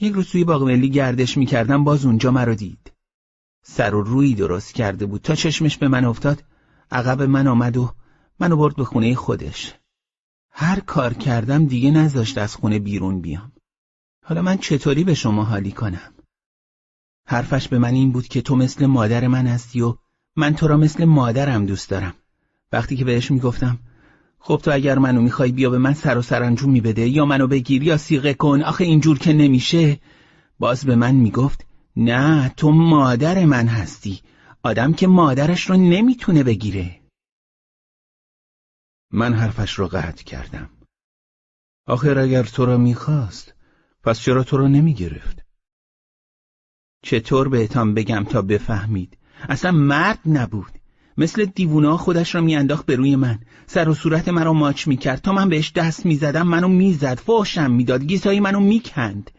یک 0.01 0.13
روز 0.13 0.29
توی 0.29 0.43
باغ 0.43 0.63
ملی 0.63 0.89
گردش 0.89 1.37
می‌کردم 1.37 1.83
باز 1.83 2.05
اونجا 2.05 2.31
مرا 2.31 2.53
دید. 2.53 2.91
سر 3.63 3.95
و 3.95 4.01
روی 4.01 4.35
درست 4.35 4.73
کرده 4.73 5.05
بود. 5.05 5.21
تا 5.21 5.35
چشمش 5.35 5.77
به 5.77 5.87
من 5.87 6.05
افتاد 6.05 6.43
عقب 6.91 7.21
من 7.21 7.47
آمد 7.47 7.77
و 7.77 7.93
منو 8.39 8.57
برد 8.57 8.75
به 8.75 8.83
خونه 8.83 9.15
خودش. 9.15 9.73
هر 10.51 10.79
کار 10.79 11.13
کردم 11.13 11.65
دیگه 11.65 11.91
نذاشت 11.91 12.37
از 12.37 12.55
خونه 12.55 12.79
بیرون 12.79 13.21
بیام. 13.21 13.51
حالا 14.25 14.41
من 14.41 14.57
چطوری 14.57 15.03
به 15.03 15.13
شما 15.13 15.43
حالی 15.43 15.71
کنم؟ 15.71 16.12
حرفش 17.25 17.67
به 17.67 17.77
من 17.79 17.93
این 17.93 18.11
بود 18.11 18.27
که 18.27 18.41
تو 18.41 18.55
مثل 18.55 18.85
مادر 18.85 19.27
من 19.27 19.47
هستی 19.47 19.81
و 19.81 19.97
من 20.35 20.55
تو 20.55 20.67
را 20.67 20.77
مثل 20.77 21.05
مادرم 21.05 21.65
دوست 21.65 21.89
دارم. 21.89 22.13
وقتی 22.71 22.95
که 22.95 23.05
بهش 23.05 23.31
می‌گفتم 23.31 23.79
خب 24.39 24.61
تو 24.63 24.71
اگر 24.71 24.99
منو 24.99 25.21
می‌خوای 25.21 25.51
بیا 25.51 25.69
به 25.69 25.77
من 25.77 25.93
سر 25.93 26.17
و 26.17 26.21
سرانجام 26.21 26.69
میبده 26.69 27.07
یا 27.07 27.25
منو 27.25 27.47
بگیر 27.47 27.83
یا 27.83 27.97
سیغه 27.97 28.33
کن 28.33 28.61
آخه 28.61 28.83
اینجور 28.83 29.19
که 29.19 29.33
نمیشه. 29.33 29.99
باز 30.59 30.85
به 30.85 30.95
من 30.95 31.15
می‌گفت 31.15 31.65
نه 31.95 32.49
تو 32.49 32.71
مادر 32.71 33.45
من 33.45 33.67
هستی. 33.67 34.21
آدم 34.63 34.93
که 34.93 35.07
مادرش 35.07 35.69
رو 35.69 35.75
نمی‌تونه 35.75 36.43
بگیره. 36.43 36.99
من 39.11 39.33
حرفش 39.33 39.73
رو 39.73 39.87
قطع 39.87 40.23
کردم. 40.23 40.69
آخر 41.87 42.19
اگر 42.19 42.43
تو 42.43 42.65
را 42.65 42.77
می‌خواست 42.77 43.53
پس 44.03 44.19
چرا 44.19 44.43
تو 44.43 44.57
را 44.57 44.67
نمی‌گرفت؟ 44.67 45.42
چطور 47.03 47.47
بهتان 47.47 47.93
بگم 47.93 48.23
تا 48.29 48.41
بفهمید؟ 48.41 49.17
اصلا 49.49 49.71
مرد 49.71 50.19
نبود. 50.25 50.71
مثل 51.17 51.45
دیوونا 51.45 51.97
خودش 51.97 52.35
را 52.35 52.41
میانداخت 52.41 52.85
به 52.85 52.95
روی 52.95 53.15
من. 53.15 53.39
سر 53.67 53.89
و 53.89 53.93
صورت 53.93 54.29
مرا 54.29 54.53
ماچ 54.53 54.87
می‌کرد. 54.87 55.21
تا 55.21 55.33
من 55.33 55.49
بهش 55.49 55.71
دست 55.71 56.05
می‌زدم 56.05 56.47
منو 56.47 56.67
می‌زد. 56.67 57.19
فاشم 57.19 57.71
می‌داد. 57.71 58.03
گیسایی 58.03 58.39
منو 58.39 58.59
می‌کند. 58.59 59.31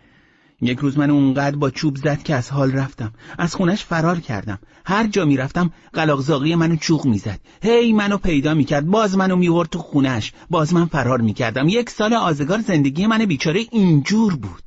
یک 0.62 0.78
روز 0.78 0.98
من 0.98 1.10
اونقدر 1.10 1.56
با 1.56 1.70
چوب 1.70 1.96
زد 1.96 2.22
که 2.22 2.34
از 2.34 2.50
حال 2.50 2.72
رفتم. 2.72 3.12
از 3.38 3.54
خونش 3.54 3.84
فرار 3.84 4.20
کردم. 4.20 4.58
هر 4.86 5.06
جا 5.06 5.24
می‌رفتم 5.24 5.70
قلاقزاقی 5.92 6.54
منو 6.54 6.76
چوق 6.76 7.06
می‌زد. 7.06 7.40
هی 7.62 7.92
منو 7.92 8.18
پیدا 8.18 8.54
می‌کرد. 8.54 8.86
باز 8.86 9.16
منو 9.16 9.36
میورد 9.36 9.68
تو 9.68 9.78
خونش. 9.78 10.32
باز 10.50 10.74
من 10.74 10.84
فرار 10.84 11.20
می‌کردم. 11.20 11.68
یک 11.68 11.90
سال 11.90 12.14
آزگار 12.14 12.60
زندگی 12.60 13.06
من 13.06 13.24
بیچاره 13.24 13.60
اینجور 13.72 14.36
بود. 14.36 14.63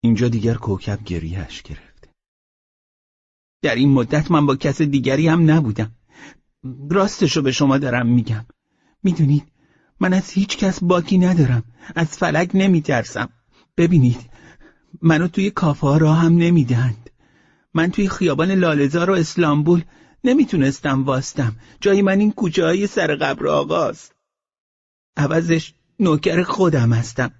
اینجا 0.00 0.28
دیگر 0.28 0.54
کوکب 0.54 1.04
گریهش 1.04 1.62
گرفت. 1.62 2.08
در 3.62 3.74
این 3.74 3.92
مدت 3.92 4.30
من 4.30 4.46
با 4.46 4.56
کس 4.56 4.82
دیگری 4.82 5.28
هم 5.28 5.50
نبودم. 5.50 5.94
راستشو 6.90 7.42
به 7.42 7.52
شما 7.52 7.78
دارم 7.78 8.06
میگم. 8.06 8.46
می‌دونید 9.02 9.52
من 10.00 10.12
از 10.12 10.30
هیچ 10.30 10.56
کس 10.56 10.84
باکی 10.84 11.18
ندارم. 11.18 11.64
از 11.94 12.18
فلک 12.18 12.50
نمیترسم. 12.54 13.28
ببینید 13.76 14.30
منو 15.02 15.28
توی 15.28 15.50
کافه 15.50 15.86
ها 15.86 15.96
را 15.96 16.14
هم 16.14 16.36
نمی‌دهند. 16.36 17.10
من 17.74 17.90
توی 17.90 18.08
خیابان 18.08 18.50
لالزار 18.50 19.10
و 19.10 19.14
اسلامبول 19.14 19.82
نمی‌تونستم 20.24 21.04
واستم. 21.04 21.56
جای 21.80 22.02
من 22.02 22.20
این 22.20 22.32
کوچه 22.32 22.64
های 22.64 22.86
سر 22.86 23.14
قبر 23.14 23.46
آقاست 23.46 24.14
عوضش 25.16 25.74
نوکر 26.00 26.42
خودم 26.42 26.92
هستم. 26.92 27.32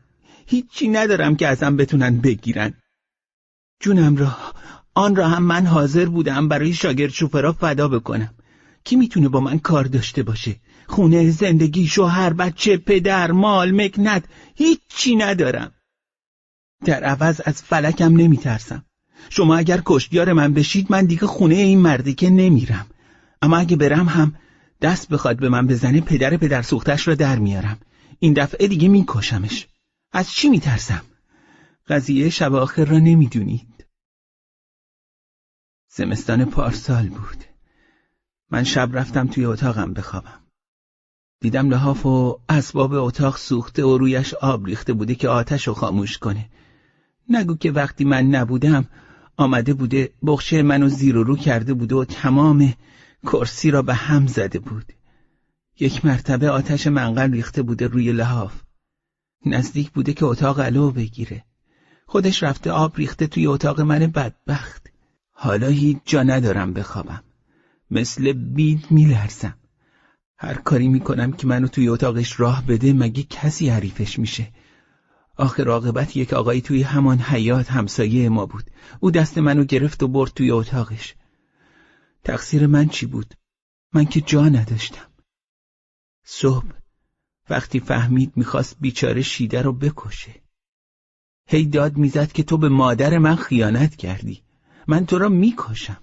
هیچی 0.51 0.89
ندارم 0.89 1.37
که 1.37 1.49
ازم 1.49 1.77
بتونن 1.77 2.21
بگیرن. 2.21 2.75
جونم 3.81 4.17
را 4.17 4.37
آن 4.95 5.17
را 5.17 5.29
هم 5.29 5.43
من 5.43 5.67
حاضر 5.67 6.07
بودم 6.07 6.49
برای 6.49 6.73
شاگرد 6.73 7.11
شوفرا 7.11 7.53
فدا 7.53 7.89
بکنم. 7.89 8.35
کی 8.85 8.97
می‌تونه 8.97 9.29
با 9.29 9.41
من 9.41 9.59
کار 9.59 9.85
داشته 9.85 10.23
باشه؟ 10.23 10.57
خونه 10.87 11.31
زندگی 11.31 11.87
شوهر 11.87 12.33
بچه 12.33 12.77
پدر 12.77 13.33
مال 13.33 13.85
مکنت 13.85 14.25
هیچی 14.55 15.17
ندارم. 15.17 15.73
در 16.85 17.05
عوض 17.05 17.41
از 17.45 17.63
فلکم 17.63 18.17
نمیترسم. 18.17 18.85
شما 19.31 19.57
اگر 19.57 19.83
کشتیار 19.87 20.33
من 20.33 20.55
بشید 20.55 20.87
من 20.91 21.05
دیگه 21.05 21.27
خونه 21.27 21.55
این 21.55 21.79
مردی 21.79 22.15
که 22.15 22.31
نمیرم. 22.31 22.87
اما 23.43 23.57
اگه 23.57 23.77
برم 23.77 24.09
هم 24.09 24.35
دست 24.81 25.09
بخواد 25.09 25.37
به 25.37 25.49
من 25.49 25.67
بزنه 25.67 26.01
پدر 26.01 26.37
پدر 26.37 26.63
سوختش 26.63 27.09
را 27.09 27.15
در 27.15 27.39
میارم. 27.39 27.79
این 28.19 28.33
دفعه 28.33 28.69
دیگه 28.69 28.89
میکشمش. 28.89 29.67
از 30.13 30.31
چی 30.31 30.49
میترسم؟ 30.49 31.03
قضیه 31.89 32.31
شب 32.31 32.55
آخر 32.55 32.85
را 32.85 32.99
نمی‌دونید. 32.99 33.87
زمستان 35.89 36.45
پارسال 36.45 37.09
بود. 37.09 37.45
من 38.51 38.65
شب 38.65 38.89
رفتم 38.93 39.27
توی 39.27 39.45
اتاقم 39.45 39.93
بخوابم. 39.93 40.41
دیدم 41.41 41.71
لحاف 41.71 42.07
و 42.07 42.41
اسباب 42.49 42.93
اتاق 42.93 43.37
سوخته 43.37 43.85
و 43.85 43.99
رویش 43.99 44.35
آب 44.35 44.67
ریخته 44.67 44.93
بوده 44.93 45.15
که 45.15 45.29
آتش 45.29 45.69
رو 45.69 45.75
خاموش 45.75 46.19
کنه. 46.19 46.51
نگو 47.29 47.57
که 47.57 47.73
وقتی 47.73 48.05
من 48.05 48.27
نبودم 48.27 48.85
آمده 49.37 49.75
بوده 49.75 50.13
بخشه 50.27 50.63
منو 50.63 50.89
زیر 50.89 51.17
و 51.17 51.25
رو 51.25 51.37
کرده 51.37 51.75
بوده 51.75 51.95
و 51.95 52.05
تمام 52.05 52.75
کرسی 53.23 53.71
را 53.71 53.83
به 53.83 53.95
هم 53.95 54.27
زده 54.27 54.59
بود. 54.59 54.93
یک 55.81 56.05
مرتبه 56.05 56.51
آتش 56.51 56.87
منقل 56.87 57.33
ریخته 57.33 57.63
بوده 57.63 57.87
روی 57.87 58.13
لحاف. 58.13 58.68
نزدیک 59.47 59.91
بوده 59.91 60.13
که 60.13 60.25
اتاق 60.25 60.61
علو 60.61 60.91
بگیره. 60.91 61.45
خودش 62.07 62.43
رفته 62.43 62.71
آب 62.71 62.97
ریخته 62.97 63.27
توی 63.27 63.47
اتاق 63.47 63.81
من 63.81 63.99
بدبخت. 63.99 64.87
حالا 65.33 65.69
هیچ 65.69 65.99
جا 66.05 66.23
ندارم 66.23 66.73
بخوابم. 66.73 67.25
مثل 67.91 68.33
بید 68.33 68.87
میلرزم. 68.91 69.55
هر 70.39 70.55
کاری 70.55 70.89
می‌کنم 70.89 71.33
که 71.33 71.47
منو 71.47 71.69
توی 71.69 71.89
اتاقش 71.89 72.41
راه 72.41 72.67
بده 72.67 72.93
مگه 72.93 73.23
کسی 73.23 73.69
حریفش 73.69 74.19
میشه؟ 74.19 74.53
آخر 75.37 75.69
عاقبت 75.69 76.17
یک 76.17 76.33
آقایی 76.33 76.61
توی 76.61 76.83
همان 76.83 77.19
حیات 77.19 77.71
همسایه 77.71 78.29
ما 78.29 78.47
بود. 78.47 78.71
او 79.01 79.11
دست 79.11 79.39
منو 79.39 79.65
گرفت 79.65 80.03
و 80.03 80.09
برد 80.09 80.31
توی 80.31 80.51
اتاقش. 80.51 81.15
تقصیر 82.25 82.67
من 82.67 82.89
چی 82.89 83.07
بود؟ 83.07 83.35
من 83.93 84.05
که 84.05 84.21
جا 84.21 84.49
نداشتم. 84.49 85.07
صبح 86.25 86.78
وقتی 87.51 87.81
فهمید 87.81 88.33
می‌خواست 88.37 88.77
بیچاره 88.81 89.23
شیده 89.23 89.63
رو 89.63 89.73
بکشه. 89.73 90.43
هی 91.49 91.67
داد 91.67 91.97
می‌زد 91.97 92.33
که 92.33 92.43
تو 92.43 92.59
به 92.59 92.69
مادر 92.69 93.19
من 93.19 93.37
خیانت 93.37 93.97
کردی. 93.97 94.43
من 94.89 95.07
تو 95.07 95.19
را 95.19 95.29
می‌کشم. 95.29 96.03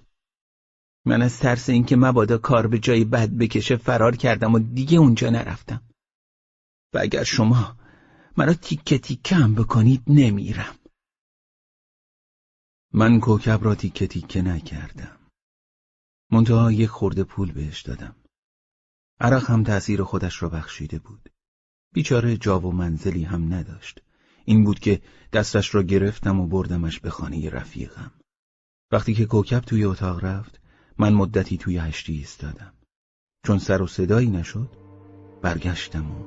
من 1.04 1.22
از 1.22 1.38
ترس 1.38 1.68
اینکه 1.68 1.96
مبادا 1.96 2.38
کار 2.38 2.66
به 2.66 2.78
جای 2.78 3.04
بد 3.04 3.30
بکشه 3.30 3.76
فرار 3.76 4.16
کردم 4.16 4.54
و 4.54 4.58
دیگه 4.58 4.98
اونجا 4.98 5.30
نرفتم. 5.30 5.82
و 6.94 6.98
اگر 6.98 7.24
شما 7.24 7.76
مرا 8.36 8.54
تیکه 8.54 8.98
تیکه 8.98 9.34
هم 9.34 9.54
بکنید 9.54 10.02
نمیرم. 10.06 10.74
من 12.92 13.20
کوکب 13.20 13.64
را 13.64 13.74
تیکه 13.74 14.06
تیکه 14.06 14.42
نکردم. 14.42 15.18
منتها 16.30 16.72
یک 16.72 16.88
خورده 16.88 17.24
پول 17.24 17.52
بهش 17.52 17.82
دادم. 17.82 18.16
عرق 19.20 19.50
هم 19.50 19.64
تأثیر 19.64 20.02
خودش 20.02 20.42
را 20.42 20.48
بخشیده 20.48 20.98
بود. 20.98 21.30
بیچاره 21.96 22.36
جا 22.36 22.60
و 22.60 22.72
منزلی 22.72 23.24
هم 23.24 23.54
نداشت. 23.54 24.02
این 24.44 24.64
بود 24.64 24.78
که 24.78 25.00
دستش 25.32 25.74
را 25.74 25.82
گرفتم 25.82 26.40
و 26.40 26.46
بردمش 26.46 27.00
به 27.00 27.10
خانه 27.10 27.50
رفیقم. 27.50 28.12
وقتی 28.92 29.14
که 29.14 29.26
کوکب 29.26 29.60
توی 29.60 29.84
اتاق 29.84 30.24
رفت 30.24 30.60
من 30.98 31.12
مدتی 31.12 31.56
توی 31.56 31.78
هشتی 31.78 32.12
ایستادم. 32.12 32.72
چون 33.46 33.58
سر 33.58 33.82
و 33.82 33.86
صدایی 33.86 34.30
نشد 34.30 34.68
برگشتم 35.42 36.10
و 36.10 36.24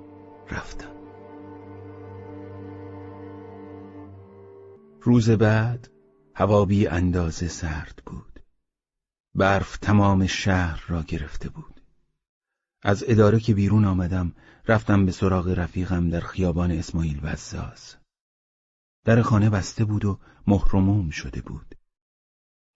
رفتم. 0.51 0.95
روز 5.01 5.29
بعد 5.29 5.89
هوا 6.35 6.65
بی 6.65 6.87
اندازه 6.87 7.47
سرد 7.47 8.01
بود. 8.05 8.39
برف 9.35 9.77
تمام 9.77 10.27
شهر 10.27 10.83
را 10.87 11.03
گرفته 11.03 11.49
بود. 11.49 11.78
از 12.81 13.03
اداره 13.07 13.39
که 13.39 13.53
بیرون 13.53 13.85
آمدم 13.85 14.33
رفتم 14.67 15.05
به 15.05 15.11
سراغ 15.11 15.47
رفیقم 15.47 16.09
در 16.09 16.19
خیابان 16.19 16.71
اسماعیل 16.71 17.19
وزاز. 17.23 17.95
در 19.05 19.21
خانه 19.21 19.49
بسته 19.49 19.85
بود 19.85 20.05
و 20.05 20.19
محرموم 20.47 21.09
شده 21.09 21.41
بود. 21.41 21.75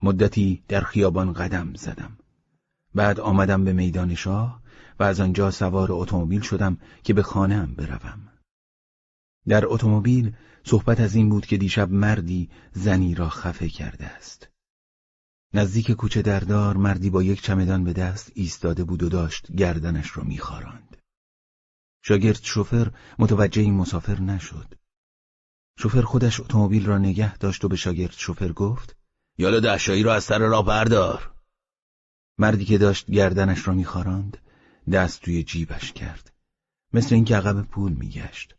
مدتی 0.02 0.64
در 0.68 0.80
خیابان 0.80 1.32
قدم 1.32 1.74
زدم. 1.74 2.18
بعد 2.94 3.20
آمدم 3.20 3.64
به 3.64 3.72
میدان 3.72 4.14
شاه 4.14 4.62
و 5.00 5.02
از 5.02 5.20
آنجا 5.20 5.50
سوار 5.50 5.88
اتومبیل 5.92 6.40
شدم 6.40 6.78
که 7.02 7.14
به 7.14 7.22
خانهام 7.22 7.74
بروم. 7.74 8.28
در 9.48 9.64
اتومبیل 9.66 10.34
صحبت 10.64 11.00
از 11.00 11.14
این 11.14 11.28
بود 11.28 11.46
که 11.46 11.56
دیشب 11.56 11.90
مردی 11.90 12.50
زنی 12.72 13.14
را 13.14 13.28
خفه 13.28 13.68
کرده 13.68 14.06
است. 14.06 14.53
نزدیک 15.54 15.90
کوچه 15.90 16.22
دردار 16.22 16.76
مردی 16.76 17.10
با 17.10 17.22
یک 17.22 17.42
چمدان 17.42 17.84
به 17.84 17.92
دست 17.92 18.32
ایستاده 18.34 18.84
بود 18.84 19.02
و 19.02 19.08
داشت 19.08 19.52
گردنش 19.52 20.16
را 20.16 20.24
میخاراند. 20.24 20.96
شاگرد 22.02 22.40
شوفر 22.42 22.90
متوجه 23.18 23.62
این 23.62 23.74
مسافر 23.74 24.20
نشد. 24.20 24.74
شوفر 25.78 26.02
خودش 26.02 26.40
اتومبیل 26.40 26.86
را 26.86 26.98
نگه 26.98 27.38
داشت 27.38 27.64
و 27.64 27.68
به 27.68 27.76
شاگرد 27.76 28.12
شوفر 28.12 28.52
گفت 28.52 28.96
یالا 29.38 29.60
دهشایی 29.60 30.02
را 30.02 30.14
از 30.14 30.24
سر 30.24 30.38
راه 30.38 30.66
بردار. 30.66 31.34
مردی 32.38 32.64
که 32.64 32.78
داشت 32.78 33.10
گردنش 33.10 33.68
را 33.68 33.74
میخاراند 33.74 34.38
دست 34.92 35.22
توی 35.22 35.42
جیبش 35.42 35.92
کرد. 35.92 36.32
مثل 36.92 37.14
اینکه 37.14 37.36
عقب 37.36 37.62
پول 37.62 37.92
میگشت. 37.92 38.56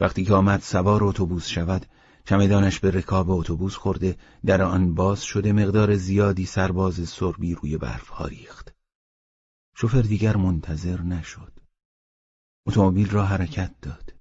وقتی 0.00 0.24
که 0.24 0.34
آمد 0.34 0.60
سوار 0.60 1.04
اتوبوس 1.04 1.48
شود 1.48 1.86
چمدانش 2.28 2.80
به 2.80 2.90
رکاب 2.90 3.30
اتوبوس 3.30 3.76
خورده 3.76 4.16
در 4.46 4.62
آن 4.62 4.94
باز 4.94 5.22
شده 5.22 5.52
مقدار 5.52 5.96
زیادی 5.96 6.46
سرباز 6.46 7.08
سربی 7.08 7.54
روی 7.54 7.76
برف 7.76 8.08
ها 8.08 8.26
ریخت. 8.26 8.74
شوفر 9.74 10.00
دیگر 10.00 10.36
منتظر 10.36 11.00
نشد. 11.00 11.52
اتومبیل 12.66 13.10
را 13.10 13.24
حرکت 13.24 13.74
داد. 13.82 14.14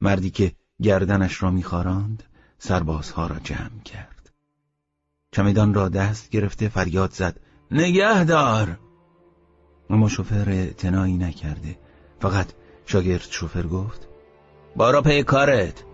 مردی 0.00 0.30
که 0.30 0.52
گردنش 0.82 1.42
را 1.42 1.50
میخاراند 1.50 2.22
سربازها 2.58 3.26
را 3.26 3.38
جمع 3.38 3.82
کرد. 3.84 4.32
چمدان 5.32 5.74
را 5.74 5.88
دست 5.88 6.30
گرفته 6.30 6.68
فریاد 6.68 7.12
زد. 7.12 7.40
نگهدار! 7.70 8.78
اما 9.90 10.08
شوفر 10.08 10.48
اعتنایی 10.48 11.16
نکرده. 11.16 11.78
فقط 12.20 12.52
شاگرد 12.86 13.26
شوفر 13.30 13.66
گفت 13.66 14.08
بارا 14.76 15.02
پی 15.02 15.22
کارت. 15.22 15.89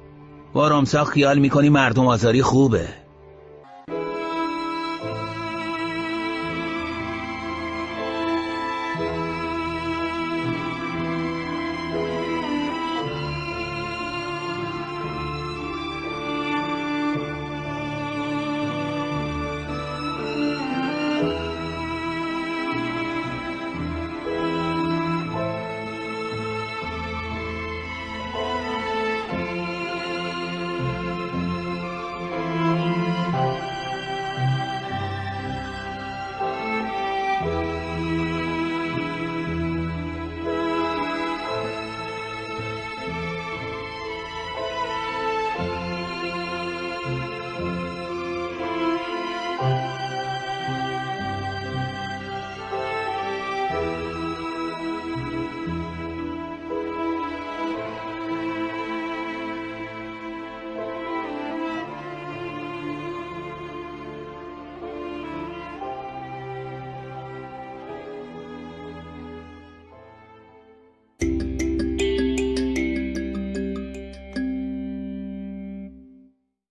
با 0.56 0.68
رامسا 0.68 1.04
خیال 1.04 1.38
می‌کنی 1.38 1.68
مردم 1.68 2.06
آزاری 2.06 2.42
خوبه. 2.42 2.88